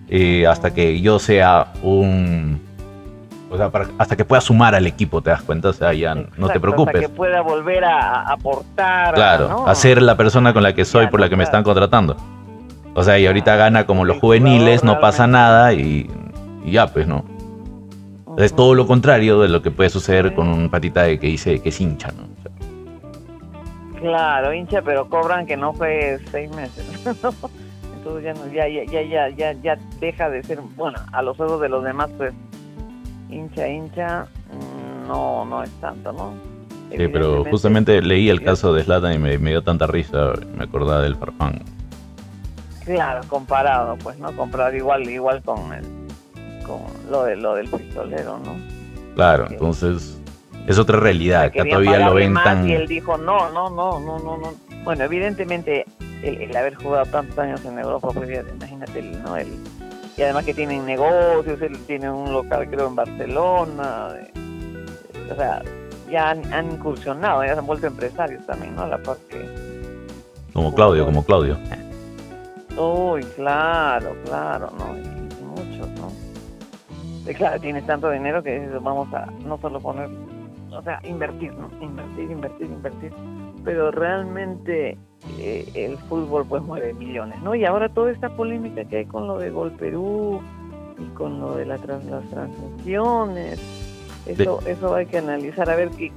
Eh, 0.09 0.47
hasta 0.47 0.73
que 0.73 1.01
yo 1.01 1.19
sea 1.19 1.73
un... 1.83 2.61
O 3.51 3.57
sea, 3.57 3.71
hasta 3.99 4.17
que 4.17 4.25
pueda 4.25 4.41
sumar 4.41 4.75
al 4.75 4.87
equipo, 4.87 5.23
te 5.23 5.31
das 5.31 5.43
cuenta, 5.43 5.69
o 5.69 5.73
sea, 5.73 5.93
ya 5.93 6.15
no 6.15 6.49
te 6.49 6.59
preocupes. 6.59 6.97
Hasta 6.97 7.09
que 7.09 7.09
pueda 7.09 7.41
volver 7.41 7.85
a, 7.85 8.23
aportar. 8.23 9.15
Claro, 9.15 9.69
a 9.69 9.75
ser 9.77 10.03
la 10.03 10.17
persona 10.17 10.53
con 10.53 10.65
la 10.65 10.75
que 10.75 10.85
soy, 10.85 11.07
por 11.07 11.21
la 11.21 11.29
que 11.29 11.37
me 11.37 11.45
están 11.45 11.63
contratando. 11.63 12.17
O 12.95 13.05
sea, 13.05 13.17
y 13.19 13.27
ahorita 13.27 13.55
gana 13.55 13.87
como 13.87 14.05
los 14.05 14.19
juveniles, 14.19 14.83
no 14.83 14.99
pasa 14.99 15.29
nada 15.29 15.73
y 15.73 16.09
ya, 16.73 16.87
pues, 16.87 17.07
¿no? 17.07 17.25
Es 18.37 18.55
todo 18.55 18.75
lo 18.75 18.87
contrario 18.87 19.41
de 19.41 19.49
lo 19.49 19.63
que 19.63 19.71
puede 19.71 19.91
suceder 19.91 20.35
con 20.35 20.49
un 20.49 20.69
patita 20.69 21.05
de 21.05 21.21
que 21.21 21.29
dice 21.29 21.61
que 21.61 21.69
es 21.69 21.81
hincha, 21.81 22.09
¿no? 22.13 22.35
claro, 24.05 24.53
hincha, 24.53 24.83
pero 24.83 25.09
cobran 25.09 25.47
que 25.47 25.57
no 25.57 25.73
fue 25.73 26.19
seis 26.31 26.51
meses. 26.55 26.85
Entonces 27.97 28.23
ya, 28.23 28.35
no, 28.35 28.53
ya, 28.53 28.69
ya, 28.69 29.03
ya, 29.03 29.29
ya, 29.31 29.53
ya 29.53 29.79
deja 29.99 30.29
de 30.29 30.43
ser, 30.43 30.61
bueno, 30.77 30.99
a 31.11 31.23
los 31.23 31.41
ojos 31.41 31.59
de 31.63 31.71
los 31.71 31.83
demás, 31.83 32.11
pues, 32.19 32.35
hincha, 33.31 33.67
hincha, 33.67 34.27
mm, 34.53 35.09
no, 35.09 35.47
no 35.47 35.63
es 35.63 35.71
tanto, 35.81 36.13
¿no? 36.13 36.35
Sí, 36.91 37.09
pero 37.09 37.45
justamente 37.45 38.01
leí 38.03 38.29
el 38.29 38.43
caso 38.43 38.75
de 38.75 38.85
Slatan 38.85 39.15
y 39.15 39.19
me, 39.19 39.39
dio 39.39 39.63
tanta 39.63 39.87
risa, 39.87 40.33
me 40.55 40.65
acordaba 40.65 41.01
del 41.01 41.17
Farfán. 41.17 41.63
Claro, 42.85 43.23
comparado, 43.27 43.97
pues, 43.97 44.19
¿no? 44.19 44.31
Comparado 44.37 44.77
igual, 44.77 45.09
igual 45.09 45.43
con 45.43 45.73
el 45.73 46.04
con 46.67 46.83
lo, 47.11 47.25
de, 47.25 47.37
lo 47.37 47.55
del 47.55 47.69
pistolero, 47.69 48.39
¿no? 48.39 48.57
Claro, 49.15 49.47
entonces 49.49 50.19
es 50.67 50.79
otra 50.79 50.99
realidad, 50.99 51.53
que 51.53 51.65
todavía 51.65 51.99
lo 51.99 52.15
ven 52.15 52.35
tan... 52.35 52.69
Y 52.69 52.73
él 52.73 52.89
dijo, 52.89 53.17
no, 53.17 53.51
no, 53.51 53.71
no, 53.71 54.01
no, 54.01 54.19
no, 54.19 54.37
no. 54.39 54.55
Bueno, 54.83 55.05
evidentemente 55.05 55.85
el, 56.23 56.57
haber 56.57 56.75
jugado 56.75 57.07
tantos 57.07 57.39
años 57.39 57.65
en 57.65 57.79
Europa, 57.79 58.09
pues 58.13 58.29
imagínate, 58.31 59.03
¿no? 59.03 59.37
El, 59.37 59.49
y 60.17 60.23
además 60.23 60.45
que 60.45 60.55
tienen 60.55 60.87
negocios, 60.87 61.61
él 61.61 61.77
tiene 61.87 62.11
un 62.11 62.33
local 62.33 62.69
creo 62.71 62.87
en 62.87 62.95
Barcelona, 62.95 64.17
o 65.31 65.35
sea, 65.35 65.63
ya 66.11 66.31
han, 66.31 66.71
incursionado, 66.71 67.45
ya 67.45 67.55
se 67.55 67.59
han 67.59 67.67
vuelto 67.67 67.87
empresarios 67.87 68.47
también, 68.47 68.77
¿no? 68.77 68.87
La 68.87 68.99
parte 68.99 69.45
Como 70.53 70.73
Claudio, 70.75 71.05
como 71.05 71.25
Claudio. 71.25 71.59
Uy, 72.77 73.23
claro, 73.37 74.17
claro, 74.25 74.71
¿no? 74.79 74.97
Y 74.97 75.45
muchos, 75.45 75.89
¿no? 77.27 77.33
claro, 77.33 77.61
tienes 77.61 77.87
tanto 77.87 78.11
dinero 78.11 78.43
que 78.43 78.69
vamos 78.81 79.13
a 79.15 79.27
no 79.45 79.59
solo 79.59 79.81
poner, 79.81 80.09
o 80.71 80.83
sea, 80.83 81.01
invertir, 81.05 81.53
¿no? 81.55 81.71
Invertir, 81.81 82.31
invertir, 82.31 82.67
invertir. 82.67 83.13
Pero 83.65 83.91
realmente 83.91 84.99
eh, 85.39 85.69
el 85.75 85.97
fútbol 85.99 86.45
pues 86.47 86.63
mueve 86.63 86.93
millones, 86.95 87.41
¿no? 87.43 87.55
Y 87.55 87.65
ahora 87.65 87.89
toda 87.89 88.11
esta 88.11 88.29
polémica 88.29 88.85
que 88.85 88.99
hay 88.99 89.07
con 89.07 89.27
lo 89.27 89.39
de 89.39 89.51
Gol 89.51 89.73
Perú 89.73 90.41
y 90.99 91.15
con 91.15 91.41
lo 91.41 91.57
de 91.57 91.67
la 91.67 91.77
las 91.77 92.31
transmisiones, 92.31 93.61
eso, 94.27 94.61
eso 94.67 94.95
hay 94.95 95.07
que 95.07 95.19
analizar 95.19 95.69
a 95.71 95.77
ver 95.77 95.91
qué, 95.91 96.13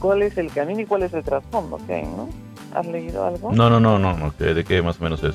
cuál 0.00 0.22
es 0.22 0.36
el 0.38 0.52
camino 0.52 0.80
y 0.80 0.86
cuál 0.86 1.02
es 1.04 1.12
el 1.14 1.22
trasfondo 1.22 1.78
que 1.86 1.94
hay, 1.94 2.02
¿no? 2.04 2.28
¿Has 2.74 2.86
leído 2.86 3.24
algo? 3.24 3.52
No, 3.52 3.68
no, 3.68 3.80
no, 3.80 3.98
no, 3.98 4.16
no. 4.16 4.30
¿de 4.32 4.64
qué 4.64 4.82
más 4.82 5.00
o 5.00 5.04
menos 5.04 5.22
es? 5.22 5.34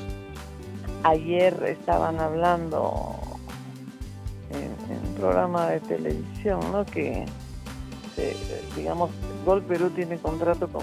Ayer 1.02 1.54
estaban 1.66 2.18
hablando 2.18 3.14
en, 4.88 5.08
un 5.08 5.14
programa 5.14 5.68
de 5.68 5.80
televisión, 5.80 6.60
¿no? 6.72 6.84
Que, 6.84 7.26
digamos, 8.74 9.10
Gol 9.44 9.62
Perú 9.62 9.90
tiene 9.90 10.18
contrato 10.18 10.68
con 10.68 10.82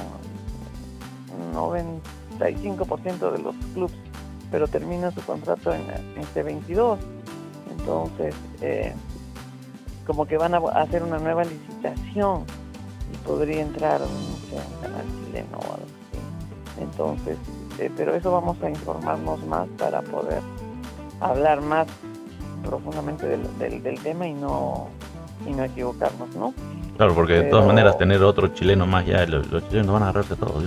un 1.37 1.53
95% 1.53 3.31
de 3.31 3.39
los 3.39 3.55
clubes, 3.73 3.95
pero 4.51 4.67
termina 4.67 5.11
su 5.11 5.21
contrato 5.21 5.73
en, 5.73 5.81
este 6.19 6.43
22. 6.43 6.99
Entonces, 7.71 8.35
eh, 8.61 8.93
como 10.05 10.25
que 10.25 10.37
van 10.37 10.53
a 10.53 10.57
hacer 10.57 11.03
una 11.03 11.17
nueva 11.17 11.43
licitación 11.43 12.45
y 13.13 13.17
podría 13.25 13.61
entrar 13.61 14.01
un, 14.01 14.81
canal 14.81 15.05
chileno 15.25 15.57
o 15.57 15.73
algo 15.73 15.85
así. 15.85 16.81
Entonces, 16.81 17.37
eh, 17.79 17.91
pero 17.95 18.15
eso 18.15 18.31
vamos 18.31 18.61
a 18.61 18.69
informarnos 18.69 19.43
más 19.45 19.67
para 19.77 20.01
poder 20.01 20.41
hablar 21.19 21.61
más 21.61 21.87
profundamente 22.63 23.28
del, 23.28 23.84
del, 23.84 23.99
tema 23.99 24.28
y 24.28 24.34
no, 24.34 24.88
y 25.47 25.52
no 25.52 25.63
equivocarnos, 25.63 26.36
¿no? 26.36 26.54
Claro, 26.97 27.15
porque 27.15 27.34
de 27.34 27.43
todas 27.43 27.65
maneras 27.65 27.97
tener 27.97 28.21
otro 28.23 28.47
chileno 28.49 28.86
más 28.86 29.06
ya, 29.06 29.26
los, 29.26 29.47
chilenos 29.69 29.93
van 29.93 30.04
a 30.04 30.10
agarrarse 30.10 30.36
todos, 30.36 30.63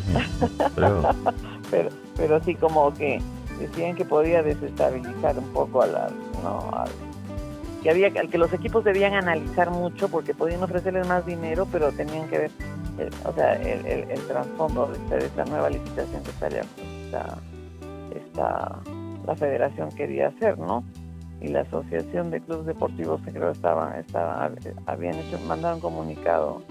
pero... 0.75 1.03
pero, 1.71 1.89
pero 2.17 2.43
sí 2.43 2.55
como 2.55 2.93
que 2.95 3.21
decían 3.61 3.95
que 3.95 4.05
podía 4.05 4.43
desestabilizar 4.43 5.39
un 5.39 5.49
poco 5.53 5.83
a 5.83 5.87
la, 5.87 6.11
no, 6.43 6.71
que 7.87 7.91
había 7.91 8.11
que 8.11 8.39
los 8.39 8.53
equipos 8.53 8.83
debían 8.83 9.15
analizar 9.15 9.71
mucho 9.71 10.09
porque 10.09 10.35
podían 10.35 10.61
ofrecerles 10.61 11.07
más 11.07 11.25
dinero, 11.25 11.69
pero 11.71 11.93
tenían 11.93 12.29
que 12.29 12.39
ver, 12.39 12.51
el, 12.99 13.11
o 13.25 13.33
sea, 13.33 13.53
el, 13.55 13.87
el, 13.87 14.21
trasfondo 14.27 14.93
de 15.09 15.19
esta, 15.19 15.45
nueva 15.45 15.71
licitación 15.71 16.21
que 16.25 16.31
estaría, 16.31 16.63
esta, 17.05 17.39
esta, 18.13 18.79
la 19.25 19.37
federación 19.37 19.91
quería 19.91 20.29
hacer, 20.29 20.59
¿no? 20.59 20.83
Y 21.41 21.49
la 21.49 21.61
Asociación 21.61 22.31
de 22.31 22.41
Clubes 22.41 22.67
Deportivos 22.67 23.21
que 23.23 23.33
creo 23.33 23.51
estaban, 23.51 23.99
estaban 23.99 24.57
habían 24.87 25.15
hecho, 25.15 25.39
mandado 25.47 25.77
un 25.77 25.81
comunicado 25.81 26.63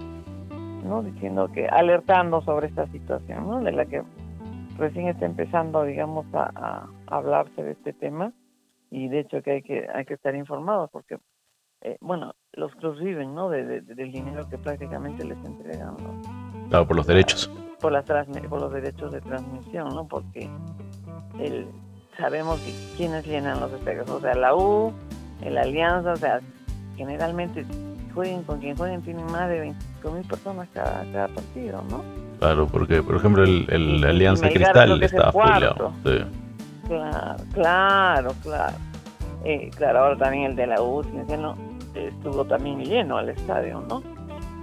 ¿no? 0.84 1.02
diciendo 1.02 1.50
que 1.52 1.66
alertando 1.66 2.40
sobre 2.42 2.68
esta 2.68 2.86
situación, 2.88 3.48
¿no? 3.48 3.60
de 3.62 3.72
la 3.72 3.86
que 3.86 4.02
recién 4.78 5.08
está 5.08 5.26
empezando, 5.26 5.84
digamos, 5.84 6.26
a, 6.34 6.88
hablarse 7.06 7.62
de 7.62 7.72
este 7.72 7.92
tema 7.92 8.32
y 8.90 9.08
de 9.08 9.20
hecho 9.20 9.42
que 9.42 9.52
hay 9.52 9.62
que 9.62 9.86
hay 9.92 10.04
que 10.04 10.14
estar 10.14 10.34
informados 10.34 10.90
porque 10.90 11.18
eh, 11.82 11.96
bueno, 12.00 12.34
los 12.52 12.74
clubes 12.76 13.00
viven, 13.00 13.34
¿no? 13.34 13.48
De, 13.48 13.80
del 13.82 14.10
dinero 14.10 14.48
que 14.48 14.58
prácticamente 14.58 15.24
les 15.24 15.38
entregan. 15.44 15.94
Claro, 16.68 16.86
por 16.86 16.96
los 16.96 17.06
derechos. 17.06 17.48
Por, 17.80 17.92
las 17.92 18.04
por 18.04 18.60
los 18.60 18.72
derechos 18.72 19.12
de 19.12 19.20
transmisión, 19.20 19.94
¿no? 19.94 20.08
Porque 20.08 20.50
el, 21.38 21.68
sabemos 22.16 22.60
quiénes 22.96 23.26
llenan 23.26 23.60
los 23.60 23.72
estadios, 23.72 24.08
o 24.08 24.20
sea, 24.20 24.34
la 24.34 24.54
U, 24.54 24.92
la 25.44 25.62
Alianza, 25.62 26.12
o 26.12 26.16
sea, 26.16 26.40
generalmente 26.96 27.64
jueguen 28.14 28.42
con 28.44 28.58
quien 28.60 28.76
jueguen 28.76 29.02
tienen 29.02 29.26
más 29.26 29.48
de 29.48 29.60
25 29.60 30.10
mil 30.10 30.24
personas 30.24 30.68
cada, 30.72 31.04
cada 31.12 31.28
partido, 31.28 31.82
¿no? 31.90 32.02
Claro, 32.38 32.66
porque 32.66 33.02
por 33.02 33.16
ejemplo 33.16 33.44
el, 33.44 33.66
el 33.68 34.04
Alianza 34.04 34.48
Cristal 34.48 35.02
está 35.02 35.30
Sí. 35.32 36.18
Claro, 36.88 37.36
claro, 37.52 38.34
claro. 38.42 38.76
Eh, 39.44 39.70
claro, 39.76 39.98
ahora 40.00 40.16
también 40.16 40.50
el 40.50 40.56
de 40.56 40.66
la 40.66 40.80
U, 40.80 41.02
no, 41.38 41.56
estuvo 41.94 42.44
también 42.44 42.84
lleno 42.84 43.18
al 43.18 43.28
estadio, 43.28 43.82
¿no? 43.88 44.02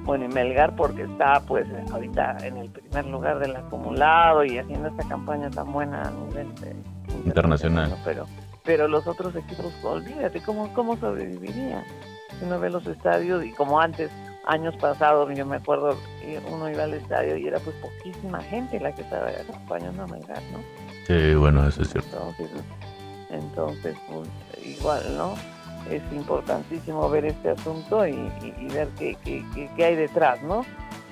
Bueno, 0.04 0.26
y 0.26 0.28
Melgar 0.28 0.76
porque 0.76 1.04
está 1.04 1.40
pues 1.42 1.66
ahorita 1.92 2.38
en 2.44 2.58
el 2.58 2.70
primer 2.70 3.06
lugar 3.06 3.40
del 3.40 3.56
acumulado 3.56 4.44
y 4.44 4.58
haciendo 4.58 4.90
esta 4.90 5.08
campaña 5.08 5.50
tan 5.50 5.72
buena 5.72 6.02
a 6.02 6.12
nivel 6.12 6.54
de 6.56 6.76
internacional. 7.26 7.96
Pero, 8.04 8.26
pero 8.64 8.88
los 8.88 9.08
otros 9.08 9.36
equipos, 9.36 9.74
olvídate, 9.84 10.42
¿cómo, 10.42 10.74
cómo 10.74 10.98
sobrevivirían? 10.98 11.84
Si 12.40 12.46
uno 12.46 12.60
ve 12.60 12.70
los 12.70 12.86
estadios 12.88 13.44
y 13.46 13.52
como 13.52 13.80
antes, 13.80 14.10
años 14.46 14.76
pasados, 14.78 15.30
yo 15.36 15.46
me 15.46 15.58
acuerdo, 15.58 15.98
uno 16.52 16.70
iba 16.70 16.84
al 16.84 16.94
estadio 16.94 17.38
y 17.38 17.48
era 17.48 17.60
pues 17.60 17.76
poquísima 17.78 18.42
gente 18.42 18.80
la 18.80 18.94
que 18.94 19.02
estaba 19.02 19.30
acompañando 19.30 20.04
a 20.04 20.08
Melgar, 20.08 20.42
¿no? 20.52 20.60
Sí, 21.08 21.36
bueno, 21.36 21.68
eso 21.68 21.82
es 21.82 21.90
cierto. 21.90 22.34
Entonces, 23.30 23.96
pues, 24.10 24.30
igual, 24.66 25.02
¿no? 25.18 25.36
Es 25.90 26.02
importantísimo 26.14 27.10
ver 27.10 27.26
este 27.26 27.50
asunto 27.50 28.08
y, 28.08 28.14
ver 28.74 28.88
qué, 28.98 29.18
qué, 29.24 29.44
qué 29.76 29.86
hay 29.86 29.96
detrás, 29.96 30.42
¿no? 30.44 30.66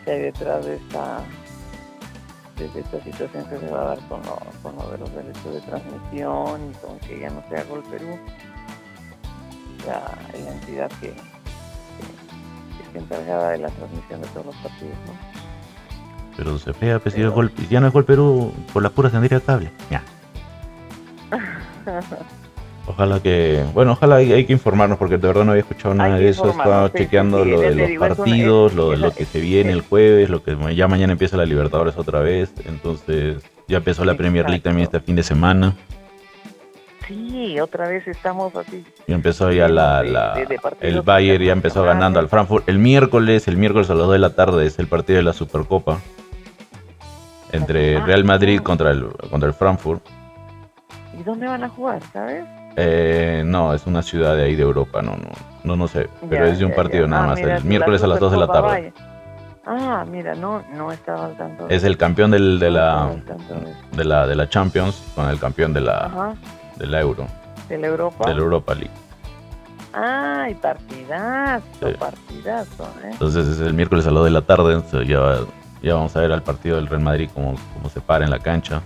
¿Qué 0.05 0.11
hay 0.11 0.21
detrás 0.21 0.65
de 0.65 0.75
esta 0.75 1.21
de 2.69 2.79
esta 2.81 3.03
situación 3.03 3.45
que 3.45 3.59
se 3.59 3.67
va 3.67 3.81
a 3.81 3.85
dar 3.95 3.99
con 4.07 4.21
lo, 4.21 4.37
con 4.61 4.75
lo 4.75 4.91
de 4.91 4.97
los 4.99 5.13
derechos 5.13 5.53
de 5.53 5.61
transmisión 5.61 6.71
y 6.71 6.73
con 6.85 6.99
que 6.99 7.19
ya 7.19 7.29
no 7.29 7.43
sea 7.49 7.63
Gol 7.65 7.83
Perú. 7.89 8.17
la, 9.85 10.51
entidad 10.51 10.91
que, 10.99 11.13
está 12.85 12.99
encargada 12.99 13.51
de 13.51 13.57
la 13.59 13.69
transmisión 13.69 14.21
de 14.21 14.27
todos 14.29 14.45
los 14.47 14.55
partidos, 14.57 14.95
¿no? 15.07 15.13
Pero 16.37 16.57
se 16.57 16.73
fea, 16.73 16.99
pues, 16.99 17.15
si 17.15 17.23
gol, 17.23 17.53
ya 17.69 17.79
no 17.79 17.87
es 17.87 17.93
gol 17.93 18.05
Perú, 18.05 18.53
por 18.71 18.83
las 18.83 18.91
puras 18.91 19.11
tendría 19.11 19.39
cable. 19.39 19.71
Ya. 19.89 20.03
Ojalá 22.87 23.19
que, 23.21 23.63
bueno, 23.73 23.93
ojalá 23.93 24.17
hay, 24.17 24.45
que 24.45 24.53
informarnos 24.53 24.97
porque 24.97 25.17
de 25.17 25.27
verdad 25.27 25.45
no 25.45 25.51
había 25.51 25.61
escuchado 25.61 25.93
nada 25.93 26.17
de 26.17 26.29
eso. 26.29 26.49
Estaba 26.49 26.91
chequeando 26.91 27.45
lo 27.45 27.61
de 27.61 27.75
los 27.75 27.99
partidos, 27.99 28.73
lo 28.73 28.91
de 28.91 28.97
lo 28.97 29.11
que 29.11 29.25
se 29.25 29.39
viene 29.39 29.71
el 29.71 29.81
jueves, 29.81 30.29
lo 30.29 30.43
que 30.43 30.57
ya 30.75 30.87
mañana 30.87 31.13
empieza 31.13 31.37
la 31.37 31.45
Libertadores 31.45 31.97
otra 31.97 32.19
vez. 32.19 32.53
Entonces 32.65 33.43
ya 33.67 33.77
empezó 33.77 34.03
la 34.03 34.15
Premier 34.15 34.45
League 34.49 34.63
también 34.63 34.85
este 34.85 34.99
fin 34.99 35.15
de 35.15 35.23
semana. 35.23 35.75
Sí, 37.07 37.59
otra 37.59 37.87
vez 37.87 38.07
estamos 38.07 38.55
así. 38.55 38.83
Y 39.05 39.13
empezó 39.13 39.51
ya 39.51 39.67
la, 39.67 40.01
el 40.79 41.01
Bayern 41.01 41.43
ya 41.43 41.51
empezó 41.51 41.83
ganando 41.83 42.19
al 42.19 42.29
Frankfurt. 42.29 42.67
El 42.67 42.79
miércoles, 42.79 43.47
el 43.47 43.57
miércoles 43.57 43.89
a 43.89 43.93
las 43.93 44.03
2 44.03 44.13
de 44.13 44.19
la 44.19 44.35
tarde 44.35 44.65
es 44.65 44.79
el 44.79 44.87
partido 44.87 45.17
de 45.17 45.23
la 45.23 45.33
Supercopa 45.33 45.99
entre 47.51 47.97
ah, 47.97 48.05
Real 48.05 48.23
Madrid 48.23 48.61
contra 48.61 48.91
el 48.91 49.07
contra 49.29 49.47
el 49.47 49.53
Frankfurt. 49.53 50.01
¿Y 51.19 51.23
dónde 51.23 51.47
van 51.47 51.63
a 51.63 51.69
jugar, 51.69 52.01
sabes? 52.13 52.45
Eh, 52.75 53.43
no, 53.45 53.73
es 53.73 53.85
una 53.85 54.01
ciudad 54.01 54.35
de 54.35 54.43
ahí 54.43 54.55
de 54.55 54.63
Europa, 54.63 55.01
no, 55.01 55.17
no, 55.17 55.29
no, 55.63 55.75
no 55.75 55.87
sé, 55.87 56.09
pero 56.29 56.45
es 56.45 56.59
de 56.59 56.65
un 56.65 56.73
partido 56.73 57.07
nada 57.07 57.23
ah, 57.23 57.27
más, 57.27 57.39
el 57.39 57.63
miércoles 57.63 58.01
a 58.03 58.07
las 58.07 58.19
2 58.19 58.31
de 58.31 58.37
la 58.37 58.47
tarde. 58.47 58.93
Ah, 59.65 60.05
mira, 60.09 60.33
no, 60.33 60.63
no 60.73 60.91
estaba 60.91 61.25
al 61.25 61.37
tanto. 61.37 61.67
Es 61.69 61.83
el 61.83 61.97
campeón 61.97 62.31
del, 62.31 62.59
de, 62.59 62.71
la, 62.71 63.11
de, 63.91 64.03
la, 64.03 64.25
de 64.25 64.35
la 64.35 64.49
Champions 64.49 65.03
con 65.13 65.29
el 65.29 65.39
campeón 65.39 65.73
de 65.73 65.81
la, 65.81 66.35
de 66.77 66.87
la 66.87 66.99
Euro. 66.99 67.27
¿De 67.69 67.77
la 67.77 67.87
Europa? 67.87 68.27
De 68.27 68.33
la 68.33 68.41
Europa 68.41 68.73
League. 68.73 68.91
Ay, 69.93 70.55
partidazo, 70.55 71.91
partidazo. 71.99 72.83
¿eh? 73.03 73.09
Entonces 73.11 73.47
es 73.47 73.59
el 73.59 73.73
miércoles 73.73 74.07
a 74.07 74.11
las 74.11 74.19
2 74.19 74.25
de 74.25 74.31
la 74.31 74.41
tarde, 74.41 74.81
ya, 75.05 75.39
ya 75.83 75.93
vamos 75.93 76.15
a 76.15 76.21
ver 76.21 76.31
al 76.31 76.41
partido 76.41 76.77
del 76.77 76.87
Real 76.87 77.01
Madrid 77.01 77.29
cómo, 77.33 77.55
cómo 77.73 77.89
se 77.89 77.99
para 78.01 78.23
en 78.23 78.31
la 78.31 78.39
cancha. 78.39 78.81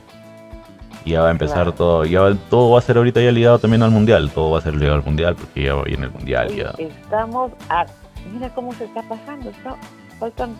Y 1.06 1.12
ya 1.12 1.22
va 1.22 1.28
a 1.28 1.32
empezar 1.32 1.72
todo, 1.72 2.04
ya 2.04 2.34
todo 2.50 2.72
va 2.72 2.80
a 2.80 2.82
ser 2.82 2.98
ahorita 2.98 3.22
ya 3.22 3.32
ligado 3.32 3.60
también 3.60 3.84
al 3.84 3.92
mundial, 3.92 4.32
todo 4.32 4.52
va 4.52 4.58
a 4.58 4.62
ser 4.62 4.76
ligado 4.76 4.96
al 4.96 5.04
mundial 5.04 5.36
porque 5.36 5.64
ya 5.64 5.74
en 5.86 6.04
el 6.04 6.10
mundial 6.10 6.50
ya. 6.50 6.74
Estamos 6.80 7.52
a, 7.70 7.86
mira 8.34 8.50
cómo 8.56 8.74
se 8.74 8.86
está 8.86 9.04
pasando, 9.04 9.52
faltan 10.20 10.56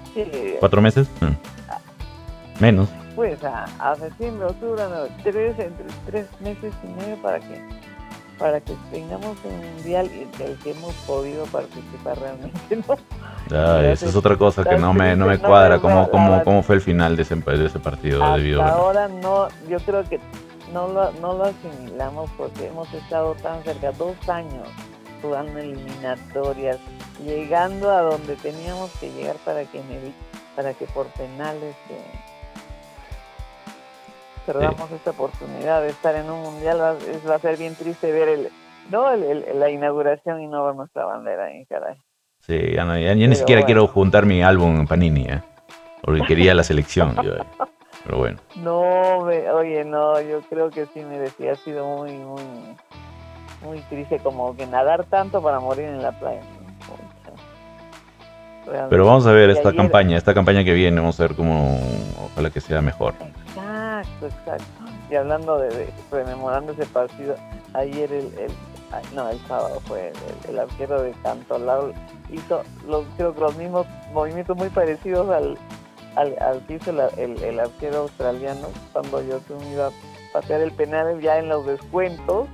cuatro 0.60 0.82
meses, 0.82 1.10
mm. 1.20 1.26
ah. 1.70 1.80
menos. 2.60 2.90
Pues 3.16 3.44
a, 3.44 3.66
a 3.80 3.96
septiembre, 3.96 4.46
octubre, 4.46 4.84
tres 5.24 5.58
entre 5.58 5.86
tres 6.06 6.28
meses 6.42 6.74
y 6.84 6.88
medio 7.00 7.16
para 7.24 7.40
que 7.40 7.60
para 8.38 8.60
que 8.60 8.74
tengamos 8.92 9.38
un 9.44 9.76
mundial 9.76 10.10
del 10.38 10.58
que 10.60 10.72
hemos 10.72 10.94
podido 11.08 11.46
participar 11.46 12.20
realmente, 12.20 12.76
¿no? 12.88 12.96
Esa 13.82 14.06
es 14.06 14.16
otra 14.16 14.36
cosa 14.36 14.64
que 14.64 14.78
no 14.78 14.94
me, 14.94 15.16
no 15.16 15.28
me 15.28 15.38
cuadra, 15.40 15.80
cómo, 15.80 16.10
cómo, 16.10 16.44
cómo 16.44 16.64
fue 16.64 16.76
el 16.76 16.82
final 16.82 17.16
de 17.16 17.24
ese, 17.24 17.36
de 17.36 17.66
ese 17.66 17.80
partido. 17.80 18.24
Hasta 18.24 18.70
ahora 18.70 19.08
no, 19.08 19.48
yo 19.70 19.80
creo 19.80 20.04
que 20.04 20.20
no 20.74 20.88
lo, 20.88 21.12
no 21.14 21.34
lo 21.34 21.46
asimilamos 21.46 22.30
porque 22.38 22.68
hemos 22.68 22.92
estado 22.94 23.36
tan 23.36 23.64
cerca, 23.64 23.92
dos 23.92 24.18
años 24.28 24.68
jugando 25.22 25.60
eliminatorias, 25.60 26.78
llegando 27.24 27.92
a 27.92 28.02
donde 28.02 28.36
teníamos 28.36 28.92
que 29.00 29.12
llegar 29.12 29.38
para 29.46 29.64
que, 29.66 29.82
para 30.56 30.74
que 30.74 30.86
por 30.88 31.08
penales... 31.08 31.76
Eh, 31.90 32.15
perdamos 34.46 34.92
esta 34.92 35.12
oportunidad 35.12 35.82
de 35.82 35.90
estar 35.90 36.16
en 36.16 36.30
un 36.30 36.42
mundial, 36.42 36.80
va, 36.80 36.96
va 37.30 37.36
a 37.36 37.40
ser 37.40 37.58
bien 37.58 37.76
triste 37.76 38.12
ver 38.12 38.30
el, 38.30 38.50
no 38.92 39.16
la 39.16 39.70
inauguración 39.70 40.42
y 40.42 40.48
no 40.48 40.66
ver 40.66 40.76
nuestra 40.76 41.06
bandera 41.06 41.46
ahí, 41.46 41.66
caray. 41.66 41.96
Sí, 42.42 42.74
ya, 42.76 42.86
no, 42.86 42.98
ya, 42.98 43.16
ni 43.16 43.36
siquiera 43.36 43.64
quiero 43.64 43.88
juntar 43.88 44.26
mi 44.26 44.44
álbum 44.44 44.80
en 44.80 44.88
Panini, 44.88 45.24
¿eh? 45.24 45.42
porque 46.02 46.22
quería 46.28 46.54
la 46.54 46.64
selección. 46.64 47.16
yo, 47.24 47.34
eh. 47.34 47.44
pero 48.04 48.20
bueno. 48.20 48.38
No, 48.58 49.18
oye, 49.20 49.84
no, 49.84 50.22
yo 50.22 50.42
creo 50.42 50.70
que 50.70 50.86
sí 50.94 51.00
me 51.00 51.18
decía, 51.18 51.54
ha 51.54 51.56
sido 51.56 51.88
muy, 51.88 52.12
muy, 52.12 52.44
muy 53.64 53.80
triste 53.90 54.20
como 54.20 54.56
que 54.56 54.68
nadar 54.68 55.06
tanto 55.06 55.42
para 55.42 55.60
morir 55.60 55.86
en 55.86 56.04
la 56.04 56.12
playa. 56.12 56.42
Pero 58.90 59.06
vamos 59.06 59.28
a 59.28 59.32
ver 59.32 59.50
esta 59.50 59.74
campaña, 59.74 60.18
esta 60.18 60.34
campaña 60.34 60.64
que 60.64 60.74
viene, 60.74 61.00
vamos 61.00 61.20
a 61.20 61.24
ver 61.24 61.36
cómo, 61.36 61.80
ojalá 62.32 62.50
que 62.50 62.62
sea 62.62 62.82
mejor. 62.82 63.14
Exacto, 64.22 64.28
exacto. 64.28 64.66
Y 65.10 65.16
hablando 65.16 65.60
de, 65.60 65.90
rememorando 66.12 66.74
ese 66.74 66.86
partido, 66.86 67.36
ayer 67.74 68.12
el, 68.12 68.34
el 68.40 68.52
no, 69.14 69.30
el 69.30 69.40
sábado 69.48 69.82
fue 69.86 70.12
el, 70.48 70.60
arquero 70.60 71.02
de 71.02 71.12
Cantolao 71.24 71.92
hizo 72.32 72.64
los, 72.88 73.06
creo 73.18 73.34
que 73.34 73.42
los 73.42 73.56
mismos 73.56 73.86
movimientos 74.14 74.56
muy 74.56 74.70
parecidos 74.70 75.30
al, 75.30 75.58
al, 76.16 76.62
que 76.68 76.76
hizo 76.76 76.92
el, 77.18 77.44
el, 77.44 77.60
arquero 77.60 78.00
australiano 78.00 78.68
cuando 78.94 79.22
yo 79.22 79.40
iba 79.72 79.88
a 79.88 79.92
patear 80.34 80.62
el 80.62 80.72
penal 80.72 81.20
ya 81.20 81.40
en 81.40 81.50
los 81.50 81.66
descuentos. 81.66 82.48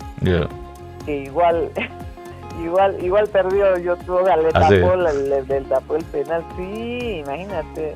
Que 1.06 1.24
igual 1.24 1.70
igual 2.64 3.04
igual 3.04 3.28
perdió 3.28 3.78
yo 3.78 3.96
le 3.96 4.50
ah, 4.54 4.70
tapó, 4.70 4.96
le, 4.96 5.62
tapó 5.62 5.96
el 5.96 6.06
penal. 6.06 6.44
Sí 6.58 7.22
imagínate. 7.26 7.96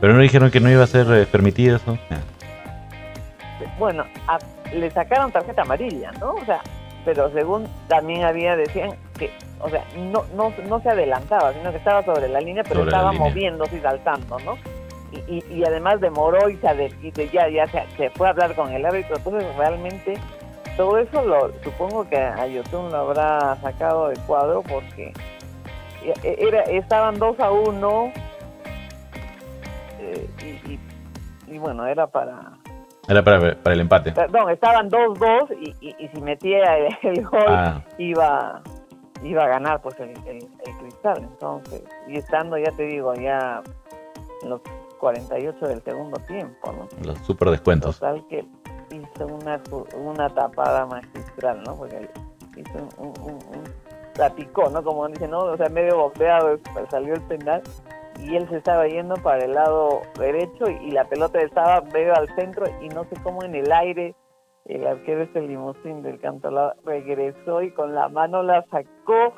Pero 0.00 0.12
no 0.12 0.20
dijeron 0.20 0.50
que 0.50 0.60
no 0.60 0.70
iba 0.70 0.84
a 0.84 0.86
ser 0.86 1.10
eh, 1.10 1.26
permitido 1.26 1.76
eso 1.76 1.98
bueno, 3.78 4.04
le 4.72 4.90
sacaron 4.90 5.32
tarjeta 5.32 5.62
amarilla, 5.62 6.12
¿no? 6.12 6.34
O 6.34 6.44
sea, 6.44 6.60
pero 7.04 7.30
según 7.32 7.68
también 7.88 8.24
había, 8.24 8.56
decían 8.56 8.90
que, 9.18 9.30
o 9.60 9.68
sea, 9.68 9.84
no, 9.96 10.24
no, 10.34 10.52
no 10.66 10.80
se 10.80 10.90
adelantaba, 10.90 11.52
sino 11.52 11.70
que 11.70 11.78
estaba 11.78 12.02
sobre 12.02 12.28
la 12.28 12.40
línea, 12.40 12.64
pero 12.64 12.82
estaba 12.82 13.12
moviéndose 13.12 13.76
y 13.76 13.80
saltando, 13.80 14.38
¿no? 14.40 14.58
Y, 15.28 15.42
y, 15.48 15.64
además 15.64 16.00
demoró 16.00 16.50
y, 16.50 16.56
se, 16.56 17.28
ya, 17.30 17.48
ya 17.48 17.66
se, 17.68 18.10
fue 18.10 18.26
a 18.26 18.30
hablar 18.30 18.54
con 18.54 18.72
el 18.72 18.84
árbitro, 18.84 19.16
entonces 19.16 19.56
realmente 19.56 20.18
todo 20.76 20.98
eso 20.98 21.22
lo 21.22 21.52
supongo 21.62 22.06
que 22.08 22.18
a 22.18 22.46
Yotun 22.46 22.90
lo 22.90 22.98
habrá 22.98 23.56
sacado 23.62 24.08
de 24.08 24.16
cuadro 24.26 24.62
porque 24.62 25.12
e, 26.02 26.12
e, 26.22 26.48
era, 26.48 26.62
estaban 26.62 27.18
2 27.18 27.40
a 27.40 27.50
1 27.50 28.12
eh, 30.00 30.28
y, 30.66 31.54
y, 31.54 31.58
bueno, 31.58 31.86
era 31.86 32.08
para 32.08 32.55
era 33.08 33.22
para, 33.22 33.54
para 33.62 33.74
el 33.74 33.80
empate. 33.80 34.12
Perdón, 34.12 34.50
estaban 34.50 34.90
2-2 34.90 35.56
y, 35.80 35.94
y, 35.98 36.08
si 36.08 36.20
metía 36.20 36.76
el, 37.02 37.24
gol 37.24 37.44
ah. 37.48 37.82
iba 37.98 38.62
iba 39.22 39.44
a 39.44 39.48
ganar 39.48 39.80
pues 39.80 39.98
el, 40.00 40.10
el, 40.26 40.76
cristal. 40.78 41.18
Entonces, 41.18 41.82
y 42.06 42.16
estando, 42.16 42.58
ya 42.58 42.70
te 42.72 42.84
digo, 42.84 43.14
ya 43.14 43.62
en 44.42 44.50
los 44.50 44.60
48 44.98 45.66
del 45.66 45.82
segundo 45.82 46.18
tiempo, 46.20 46.72
¿no? 46.72 46.88
Los 47.04 47.18
super 47.20 47.50
descuentos. 47.50 47.98
Total 47.98 48.24
que 48.28 48.44
hizo 48.90 49.26
una, 49.26 49.60
una 49.96 50.28
tapada 50.28 50.86
magistral, 50.86 51.62
¿no? 51.64 51.74
Porque 51.76 52.08
hizo 52.56 52.88
un, 52.98 53.08
un, 53.20 53.32
un, 53.32 53.64
la 54.16 54.30
picó, 54.30 54.68
¿no? 54.70 54.82
Como 54.82 55.08
dice, 55.08 55.28
¿no? 55.28 55.38
O 55.44 55.56
sea, 55.56 55.68
medio 55.68 55.96
boxeado, 55.96 56.58
salió 56.90 57.14
el 57.14 57.22
penal 57.22 57.62
y 58.18 58.36
él 58.36 58.48
se 58.48 58.58
estaba 58.58 58.86
yendo 58.86 59.14
para 59.16 59.44
el 59.44 59.52
lado 59.52 60.02
derecho 60.18 60.68
y, 60.68 60.90
la 60.90 61.04
pelota 61.04 61.40
estaba 61.40 61.82
medio 61.92 62.14
al 62.14 62.28
centro 62.34 62.66
y 62.80 62.88
no 62.88 63.04
sé 63.04 63.16
cómo 63.22 63.42
en 63.42 63.54
el 63.54 63.70
aire 63.72 64.14
el 64.64 64.86
arquero 64.86 65.22
este 65.22 65.42
limusín 65.42 66.02
del 66.02 66.18
Cantolao 66.18 66.74
regresó 66.84 67.62
y 67.62 67.70
con 67.70 67.94
la 67.94 68.08
mano 68.08 68.42
la 68.42 68.64
sacó 68.70 69.34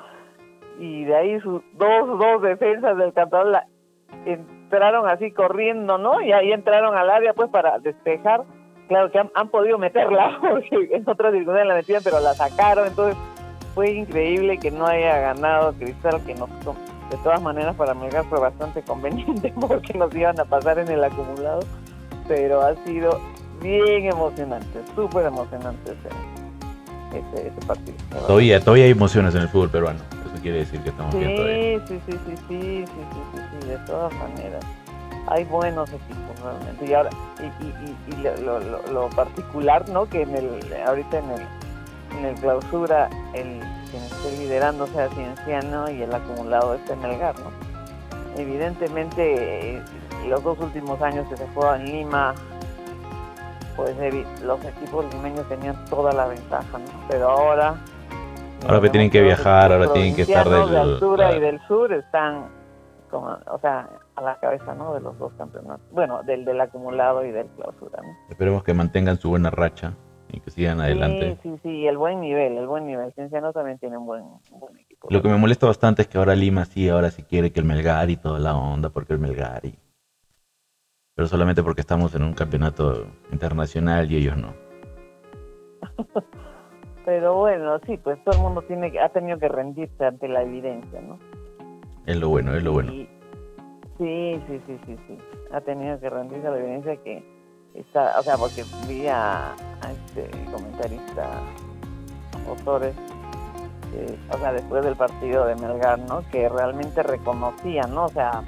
y 0.79 1.05
de 1.05 1.17
ahí 1.17 1.41
sus 1.41 1.63
dos, 1.75 2.19
dos 2.19 2.43
defensas 2.43 2.97
del 2.97 3.13
Cantolao 3.13 3.63
entraron 4.25 5.09
así 5.09 5.33
corriendo, 5.33 5.99
¿no? 5.99 6.21
Y 6.21 6.33
ahí 6.33 6.53
entraron 6.53 6.97
al 6.97 7.11
área 7.11 7.35
pues 7.35 7.51
para 7.51 7.79
despejar. 7.79 8.45
Claro 8.89 9.11
que 9.11 9.19
han, 9.19 9.49
podido 9.49 9.77
meterla 9.77 10.39
porque 10.41 10.89
en 10.93 11.09
otras 11.09 11.33
circunstancias 11.33 11.67
la 11.67 11.75
metían 11.75 12.03
pero 12.03 12.21
la 12.21 12.33
sacaron, 12.33 12.87
entonces 12.87 13.17
fue 13.75 13.91
increíble 13.91 14.59
que 14.59 14.71
no 14.71 14.87
haya 14.87 15.19
ganado 15.19 15.75
Cristal 15.75 16.25
que 16.25 16.35
nos 16.35 16.49
de 17.11 17.17
todas 17.19 17.41
maneras 17.41 17.75
para 17.77 17.95
Melgar 17.95 18.25
fue 18.27 18.39
bastante 18.39 18.83
conveniente 18.83 19.53
porque 19.61 19.95
nos 19.95 20.15
iban 20.15 20.39
a 20.39 20.45
pasar 20.45 20.79
en 20.79 20.89
el 20.89 21.03
acumulado, 21.03 21.61
pero 22.27 22.63
ha 22.63 22.75
sido 22.85 23.21
bien 23.63 24.07
emocionante, 24.07 24.81
súper 24.95 25.27
emocionante 25.27 25.93
ese, 27.13 27.49
ese, 27.49 27.67
partido. 27.67 27.97
Todavía, 28.27 28.61
todavía 28.61 28.85
hay 28.85 28.91
emociones 28.91 29.35
en 29.35 29.43
el 29.43 29.49
fútbol 29.49 29.71
peruano, 29.71 30.01
eso 30.27 30.43
quiere 30.43 30.59
decir 30.59 30.81
que 30.81 30.91
estamos 30.91 31.15
bien 31.15 31.37
todavía. 31.37 31.87
Sí, 31.87 32.01
sí, 32.07 32.13
sí, 32.13 32.19
sí, 32.27 32.35
sí, 32.49 32.85
sí, 32.87 33.41
sí, 33.61 33.69
de 33.69 33.77
todas 33.79 34.13
maneras. 34.15 34.65
Hay 35.31 35.45
buenos 35.45 35.91
equipos 35.91 36.41
realmente. 36.43 36.87
Y 36.87 36.95
ahora, 36.95 37.11
y, 37.39 37.65
y, 37.65 38.15
y, 38.15 38.23
lo, 38.23 38.61
lo, 38.61 38.93
lo, 38.93 39.11
particular, 39.11 39.87
¿no? 39.91 40.09
Que 40.09 40.23
en 40.23 40.35
el, 40.35 40.49
ahorita 40.87 41.19
en 41.19 41.31
el, 41.31 41.41
en 42.19 42.25
el 42.25 42.35
clausura, 42.37 43.11
el 43.35 43.61
quien 43.91 44.03
esté 44.03 44.37
liderando 44.39 44.87
sea 44.89 45.09
Cienciano 45.11 45.91
y 45.91 46.03
el 46.03 46.15
acumulado 46.15 46.75
esté 46.75 46.97
Melgar, 46.97 47.35
¿no? 47.39 47.51
Evidentemente, 48.37 49.83
los 50.29 50.43
dos 50.43 50.59
últimos 50.61 51.01
años 51.03 51.27
que 51.29 51.37
se 51.37 51.47
jugó 51.49 51.75
en 51.75 51.85
Lima, 51.87 52.35
pues 53.77 53.97
los 54.43 54.65
equipos 54.65 55.13
limeños 55.15 55.49
tenían 55.49 55.85
toda 55.87 56.13
la 56.13 56.27
ventaja, 56.27 56.79
¿no? 56.79 56.87
Pero 57.09 57.31
ahora 57.31 57.77
Ahora 58.65 58.81
que 58.81 58.91
tienen 58.91 59.11
que 59.11 59.23
viajar, 59.23 59.73
ahora 59.73 59.93
tienen 59.93 60.17
que 60.17 60.23
estar 60.23 60.49
del... 60.49 60.71
de 60.71 60.79
altura 60.79 61.37
y 61.37 61.41
del 61.41 61.61
sur 61.69 61.93
están 61.93 62.47
como, 63.09 63.39
o 63.47 63.59
sea, 63.61 63.89
a 64.17 64.23
la 64.23 64.39
cabeza, 64.41 64.75
¿no? 64.75 64.95
De 64.95 65.01
los 65.01 65.17
dos 65.19 65.33
campeonatos. 65.39 65.87
Bueno, 65.93 66.23
del 66.25 66.45
del 66.45 66.61
acumulado 66.61 67.25
y 67.25 67.31
del 67.31 67.47
clausura, 67.49 68.03
¿no? 68.03 68.09
Esperemos 68.29 68.65
que 68.65 68.75
mantengan 68.75 69.17
su 69.19 69.31
buena 69.31 69.51
racha 69.51 69.95
y 70.33 70.41
que 70.41 70.51
sigan 70.51 70.81
adelante. 70.81 71.39
Sí, 71.43 71.51
sí, 71.51 71.61
sí, 71.63 71.87
el 71.87 71.97
buen 71.97 72.21
nivel, 72.21 72.57
el 72.57 72.67
buen 72.67 72.87
nivel. 72.87 73.13
Cienciano 73.15 73.53
también 73.53 73.79
tiene 73.79 73.99
un 73.99 74.07
buen, 74.07 74.25
equipo. 74.79 75.09
Lo 75.11 75.23
que 75.23 75.29
me 75.29 75.37
molesta 75.37 75.67
bastante 75.67 76.03
es 76.03 76.09
que 76.09 76.19
ahora 76.19 76.35
Lima 76.35 76.65
sí, 76.65 76.89
ahora 76.89 77.11
sí 77.11 77.23
quiere 77.23 77.53
que 77.53 77.61
el 77.61 77.67
Melgar 77.67 78.11
y 78.11 78.17
toda 78.17 78.39
la 78.39 78.57
onda, 78.57 78.91
porque 78.91 79.13
el 79.13 79.19
Melgar 79.19 79.65
y... 79.65 79.79
Pero 81.15 81.27
solamente 81.27 81.63
porque 81.63 81.81
estamos 81.81 82.15
en 82.15 82.23
un 82.23 82.33
campeonato 82.33 83.07
internacional 83.33 84.11
y 84.11 84.17
ellos 84.19 84.37
no. 84.37 84.55
Pero 87.05 87.37
bueno, 87.37 87.79
sí, 87.87 87.97
pues 87.97 88.23
todo 88.23 88.37
el 88.37 88.43
mundo 88.43 88.63
tiene 88.63 88.93
ha 89.01 89.09
tenido 89.09 89.39
que 89.39 89.49
rendirse 89.49 90.05
ante 90.05 90.29
la 90.29 90.43
evidencia, 90.43 91.01
¿no? 91.01 91.19
Es 92.07 92.17
lo 92.21 92.29
bueno, 92.29 92.55
es 92.55 92.63
lo 92.63 92.73
bueno. 92.73 92.93
sí, 92.93 93.09
sí, 93.99 94.61
sí, 94.67 94.79
sí, 94.87 94.97
sí. 95.07 95.19
Ha 95.51 95.61
tenido 95.63 95.99
que 95.99 96.11
rendirse 96.11 96.47
a 96.47 96.51
la 96.51 96.59
evidencia 96.59 96.97
que 96.99 97.38
o 97.75 98.23
sea, 98.23 98.37
porque 98.37 98.65
vi 98.87 99.07
a, 99.07 99.55
este 99.91 100.31
comentarista, 100.51 101.29
autores, 102.49 102.95
o 104.33 104.39
sea, 104.39 104.53
después 104.53 104.85
del 104.85 104.97
partido 104.97 105.47
de 105.47 105.55
Melgar, 105.57 105.99
¿no? 106.01 106.23
Que 106.31 106.49
realmente 106.49 107.03
reconocían, 107.03 107.95
¿no? 107.95 108.05
O 108.05 108.09
sea, 108.09 108.43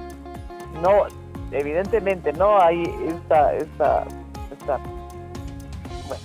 no, 0.83 1.05
evidentemente 1.51 2.33
no 2.33 2.61
hay 2.61 2.83
esta, 3.07 3.55
esta, 3.55 4.05
esta, 4.53 4.79
bueno, 6.09 6.23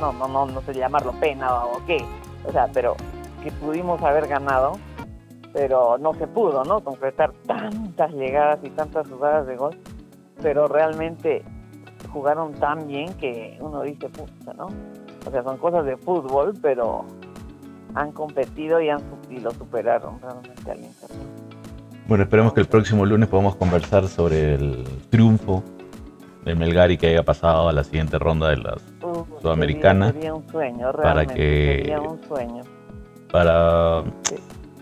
no, 0.00 0.12
no, 0.12 0.28
no, 0.28 0.46
no 0.46 0.60
sé 0.62 0.74
llamarlo 0.74 1.12
pena 1.20 1.64
o 1.64 1.84
qué, 1.86 2.04
o 2.46 2.52
sea, 2.52 2.68
pero 2.72 2.96
que 3.42 3.50
pudimos 3.52 4.02
haber 4.02 4.26
ganado, 4.26 4.78
pero 5.52 5.98
no 5.98 6.14
se 6.14 6.26
pudo, 6.26 6.64
¿no? 6.64 6.82
Concretar 6.82 7.32
tantas 7.46 8.12
llegadas 8.12 8.58
y 8.62 8.70
tantas 8.70 9.08
jugadas 9.08 9.46
de 9.46 9.56
gol, 9.56 9.78
pero 10.42 10.66
realmente 10.66 11.44
jugaron 12.14 12.52
tan 12.54 12.86
bien 12.86 13.12
que 13.14 13.58
uno 13.60 13.82
dice, 13.82 14.08
puta, 14.08 14.54
¿no? 14.54 14.68
O 15.26 15.30
sea, 15.30 15.42
son 15.42 15.58
cosas 15.58 15.84
de 15.84 15.96
fútbol, 15.96 16.54
pero 16.62 17.04
han 17.94 18.12
competido 18.12 18.80
y, 18.80 18.88
han, 18.88 19.00
y 19.28 19.40
lo 19.40 19.50
superaron 19.50 20.20
realmente 20.22 20.70
al 20.70 20.78
Inter. 20.78 21.10
Bueno, 22.06 22.22
esperemos 22.22 22.52
que 22.52 22.60
el 22.60 22.66
próximo 22.66 23.04
lunes 23.04 23.28
podamos 23.28 23.56
conversar 23.56 24.06
sobre 24.06 24.54
el 24.54 24.84
triunfo 25.10 25.64
del 26.44 26.56
Melgari 26.56 26.96
que 26.96 27.08
haya 27.08 27.24
pasado 27.24 27.68
a 27.68 27.72
la 27.72 27.82
siguiente 27.82 28.18
ronda 28.18 28.50
de 28.50 28.58
las 28.58 28.80
Sudamericanas. 29.40 30.12
Sería, 30.12 30.34
un 30.34 30.48
sueño, 30.48 30.92
realmente. 30.92 31.02
Para 31.02 31.26
que, 31.26 31.78
sería 31.82 32.00
un 32.00 32.22
sueño. 32.22 32.62
Para, 33.32 34.04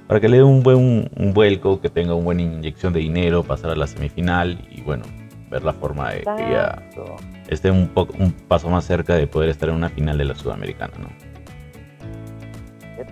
para 0.07 0.21
que 0.21 0.29
le 0.29 0.37
dé 0.39 0.43
un 0.43 0.63
buen 0.63 1.11
un 1.17 1.33
vuelco, 1.33 1.81
que 1.81 1.89
tenga 1.89 2.15
una 2.15 2.25
buena 2.25 2.43
inyección 2.43 2.93
de 2.93 3.01
dinero, 3.01 3.43
pasar 3.43 3.71
a 3.71 3.77
la 3.77 3.87
semifinal 3.87 4.59
y 4.71 4.83
bueno, 4.83 5.05
ver 5.53 5.63
la 5.63 5.75
forma 5.75 6.11
de 6.11 6.21
que 6.21 6.51
ya 6.51 6.83
esté 7.49 7.71
un, 7.71 7.89
poco, 7.89 8.15
un 8.19 8.33
paso 8.33 8.71
más 8.71 8.85
cerca 8.87 9.15
de 9.15 9.27
poder 9.27 9.51
estar 9.51 9.69
en 9.69 9.75
una 9.75 9.91
final 9.91 10.17
de 10.17 10.25
la 10.25 10.35
Sudamericana, 10.35 10.95
¿no? 10.99 11.09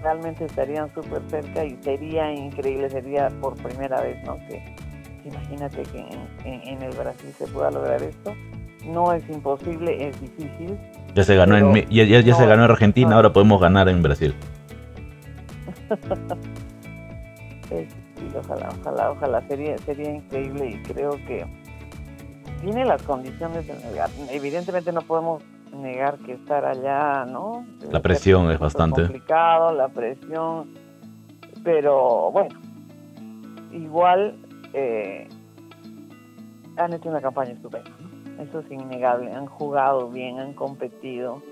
Realmente 0.02 0.46
estarían 0.46 0.92
súper 0.94 1.20
cerca 1.28 1.64
y 1.64 1.76
sería 1.82 2.32
increíble, 2.32 2.88
sería 2.88 3.28
por 3.42 3.54
primera 3.56 4.00
vez, 4.00 4.16
¿no? 4.24 4.38
Que 4.48 4.62
imagínate 5.24 5.82
que 5.82 5.98
en, 6.44 6.82
el 6.82 6.96
Brasil 6.96 7.30
se 7.36 7.46
pueda 7.48 7.70
lograr 7.70 8.02
esto. 8.02 8.34
No 8.86 9.12
es 9.12 9.28
imposible, 9.28 10.08
es 10.08 10.18
difícil. 10.18 10.78
Ya 11.14 11.22
se 11.22 11.36
ganó 11.36 11.58
en 11.58 11.86
ya, 11.90 12.04
ya, 12.04 12.34
se 12.34 12.46
ganó 12.46 12.64
en 12.64 12.70
Argentina, 12.70 13.16
ahora 13.16 13.30
podemos 13.32 13.60
ganar 13.60 13.90
en 13.90 14.02
Brasil. 14.02 14.34
ojalá, 18.38 18.70
ojalá, 18.80 19.10
ojalá, 19.10 19.42
sería, 19.48 19.76
sería 19.78 20.14
increíble 20.14 20.70
y 20.70 20.82
creo 20.82 21.10
que 21.26 21.44
tiene 22.60 22.84
las 22.84 23.02
condiciones 23.02 23.66
de 23.66 23.74
negar. 23.74 24.10
Evidentemente 24.30 24.92
no 24.92 25.02
podemos 25.02 25.42
negar 25.72 26.18
que 26.18 26.32
estar 26.32 26.64
allá, 26.64 27.24
¿no? 27.24 27.64
La 27.90 28.00
presión 28.00 28.50
es 28.50 28.58
bastante 28.58 29.02
complicado, 29.02 29.72
la 29.72 29.88
presión, 29.88 30.74
pero 31.62 32.30
bueno, 32.32 32.58
igual 33.72 34.36
eh, 34.72 35.28
han 36.76 36.92
hecho 36.92 37.08
una 37.08 37.20
campaña 37.20 37.52
estupenda, 37.52 37.90
eso 38.40 38.60
es 38.60 38.70
innegable, 38.70 39.32
han 39.32 39.46
jugado 39.46 40.10
bien, 40.10 40.38
han 40.38 40.54
competido 40.54 41.42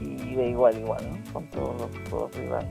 y 0.00 0.34
de 0.34 0.48
igual 0.50 0.74
a 0.74 0.78
igual, 0.78 1.10
¿no? 1.10 1.32
Con 1.32 1.46
todos 1.50 1.90
los, 2.10 2.36
rivales. 2.36 2.68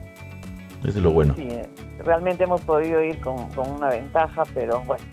Eso 0.80 0.98
es 0.98 1.04
lo 1.04 1.12
bueno. 1.12 1.34
Sí, 1.34 1.48
eh, 1.50 1.68
realmente 1.98 2.44
hemos 2.44 2.60
podido 2.62 3.02
ir 3.02 3.20
con, 3.20 3.48
con 3.50 3.70
una 3.70 3.88
ventaja, 3.88 4.44
pero 4.52 4.80
bueno, 4.82 5.04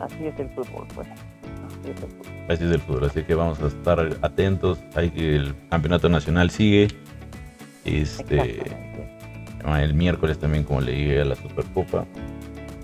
así 0.00 0.26
es 0.26 0.38
el 0.38 0.48
fútbol, 0.50 0.86
pues. 0.94 1.08
Así 2.48 2.64
es 2.64 2.70
el 2.70 2.80
fútbol, 2.80 3.04
así 3.04 3.22
que 3.22 3.34
vamos 3.34 3.60
a 3.60 3.66
estar 3.66 4.00
atentos. 4.22 4.78
Hay 4.94 5.10
que 5.10 5.36
el 5.36 5.54
campeonato 5.70 6.08
nacional 6.08 6.50
sigue. 6.50 6.88
Este, 7.84 8.62
el 9.64 9.94
miércoles 9.94 10.38
también, 10.38 10.64
como 10.64 10.80
le 10.80 10.92
dije, 10.92 11.20
a 11.20 11.24
la 11.24 11.34
Supercopa. 11.34 12.06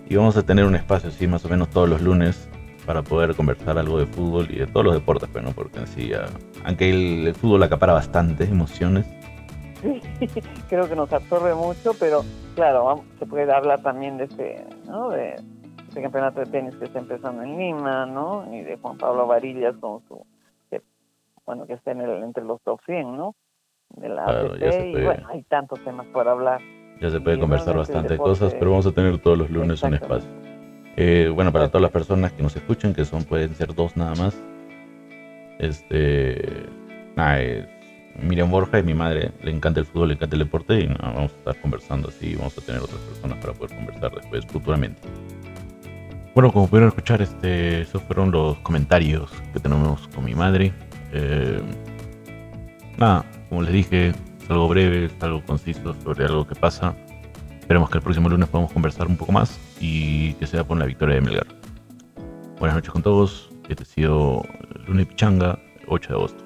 Y 0.08 0.16
vamos 0.16 0.36
a 0.36 0.42
tener 0.42 0.64
un 0.64 0.74
espacio 0.74 1.08
así 1.08 1.26
más 1.26 1.44
o 1.44 1.48
menos 1.48 1.70
todos 1.70 1.88
los 1.88 2.02
lunes 2.02 2.48
para 2.84 3.02
poder 3.02 3.34
conversar 3.34 3.78
algo 3.78 3.98
de 3.98 4.06
fútbol 4.06 4.48
y 4.50 4.58
de 4.58 4.66
todos 4.66 4.84
los 4.84 4.94
deportes, 4.94 5.28
pero 5.32 5.46
no 5.46 5.52
porque 5.52 5.80
así, 5.80 6.12
aunque 6.64 6.90
el, 6.90 7.34
fútbol 7.34 7.62
acapara 7.62 7.94
bastantes 7.94 8.50
emociones. 8.50 9.06
creo 10.68 10.88
que 10.88 10.96
nos 10.96 11.12
absorbe 11.12 11.54
mucho, 11.54 11.92
pero 11.98 12.24
claro, 12.54 13.04
se 13.18 13.26
puede 13.26 13.50
hablar 13.52 13.82
también 13.82 14.18
de 14.18 14.24
este, 14.24 14.64
¿no? 14.86 15.10
De, 15.10 15.36
este 15.94 16.02
campeonato 16.02 16.40
de 16.40 16.46
tenis 16.46 16.74
que 16.74 16.86
está 16.86 16.98
empezando 16.98 17.44
en 17.44 17.56
Lima, 17.56 18.04
¿no? 18.04 18.52
Y 18.52 18.62
de 18.62 18.76
Juan 18.78 18.98
Pablo 18.98 19.28
Varillas 19.28 19.76
con 19.76 20.02
su, 20.08 20.26
bueno, 21.46 21.66
que 21.66 21.74
está 21.74 21.92
en 21.92 22.00
el, 22.00 22.24
entre 22.24 22.42
los 22.42 22.60
top 22.62 22.80
100, 22.84 23.16
¿no? 23.16 23.36
De 23.90 24.08
la 24.08 24.24
claro, 24.24 24.56
y 24.56 25.04
bueno, 25.04 25.28
hay 25.28 25.44
tantos 25.44 25.78
temas 25.84 26.06
por 26.08 26.26
hablar. 26.26 26.60
Ya 27.00 27.10
se 27.10 27.20
puede 27.20 27.38
conversar 27.38 27.76
bastante 27.76 28.16
cosas, 28.16 28.54
pero 28.54 28.72
vamos 28.72 28.86
a 28.86 28.92
tener 28.92 29.18
todos 29.18 29.38
los 29.38 29.50
lunes 29.50 29.84
un 29.84 29.94
espacio. 29.94 30.28
Eh, 30.96 31.30
bueno, 31.32 31.52
para 31.52 31.68
todas 31.68 31.82
las 31.82 31.92
personas 31.92 32.32
que 32.32 32.42
nos 32.42 32.56
escuchan, 32.56 32.92
que 32.92 33.04
son 33.04 33.22
pueden 33.22 33.54
ser 33.54 33.72
dos 33.72 33.96
nada 33.96 34.16
más. 34.16 34.36
Este, 35.60 36.66
nada, 37.14 37.38
Miriam 38.20 38.50
Borja 38.50 38.80
y 38.80 38.82
mi 38.82 38.94
madre 38.94 39.30
le 39.44 39.52
encanta 39.52 39.78
el 39.78 39.86
fútbol, 39.86 40.08
le 40.08 40.14
encanta 40.14 40.34
el 40.34 40.42
deporte 40.42 40.74
y 40.80 40.86
vamos 40.88 41.32
a 41.34 41.36
estar 41.36 41.60
conversando 41.60 42.08
así, 42.08 42.34
vamos 42.34 42.58
a 42.58 42.62
tener 42.62 42.82
otras 42.82 43.00
personas 43.00 43.38
para 43.38 43.52
poder 43.52 43.76
conversar 43.76 44.12
después 44.12 44.44
futuramente. 44.46 45.00
Bueno, 46.34 46.50
como 46.52 46.66
pudieron 46.66 46.88
escuchar, 46.88 47.22
este, 47.22 47.82
esos 47.82 48.02
fueron 48.02 48.32
los 48.32 48.58
comentarios 48.58 49.30
que 49.52 49.60
tenemos 49.60 50.08
con 50.08 50.24
mi 50.24 50.34
madre. 50.34 50.72
Eh, 51.12 51.62
nada, 52.98 53.24
como 53.48 53.62
les 53.62 53.72
dije, 53.72 54.08
es 54.08 54.50
algo 54.50 54.66
breve, 54.66 55.04
es 55.04 55.22
algo 55.22 55.44
conciso 55.44 55.94
sobre 56.02 56.24
algo 56.24 56.44
que 56.44 56.56
pasa. 56.56 56.96
Esperemos 57.60 57.88
que 57.88 57.98
el 57.98 58.02
próximo 58.02 58.28
lunes 58.28 58.48
podamos 58.48 58.72
conversar 58.72 59.06
un 59.06 59.16
poco 59.16 59.30
más 59.30 59.60
y 59.80 60.32
que 60.34 60.46
sea 60.48 60.64
por 60.64 60.76
la 60.76 60.86
victoria 60.86 61.14
de 61.14 61.20
Melgar. 61.20 61.46
Buenas 62.58 62.74
noches 62.76 62.90
con 62.90 63.02
todos. 63.02 63.50
Este 63.68 63.84
ha 63.84 63.86
sido 63.86 64.42
lunes 64.88 65.06
Pichanga, 65.06 65.58
8 65.86 66.08
de 66.08 66.14
agosto. 66.16 66.44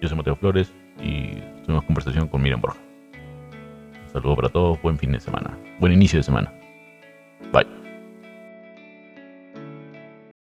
Yo 0.00 0.08
soy 0.08 0.16
Mateo 0.16 0.36
Flores 0.36 0.72
y 1.00 1.40
tuvimos 1.64 1.84
conversación 1.84 2.28
con 2.28 2.40
Miriam 2.40 2.60
Borja. 2.60 2.78
Un 4.06 4.12
saludo 4.12 4.36
para 4.36 4.48
todos, 4.48 4.80
buen 4.80 4.96
fin 4.96 5.10
de 5.10 5.18
semana, 5.18 5.58
buen 5.80 5.92
inicio 5.92 6.20
de 6.20 6.22
semana. 6.22 6.52
Bye. 7.52 7.81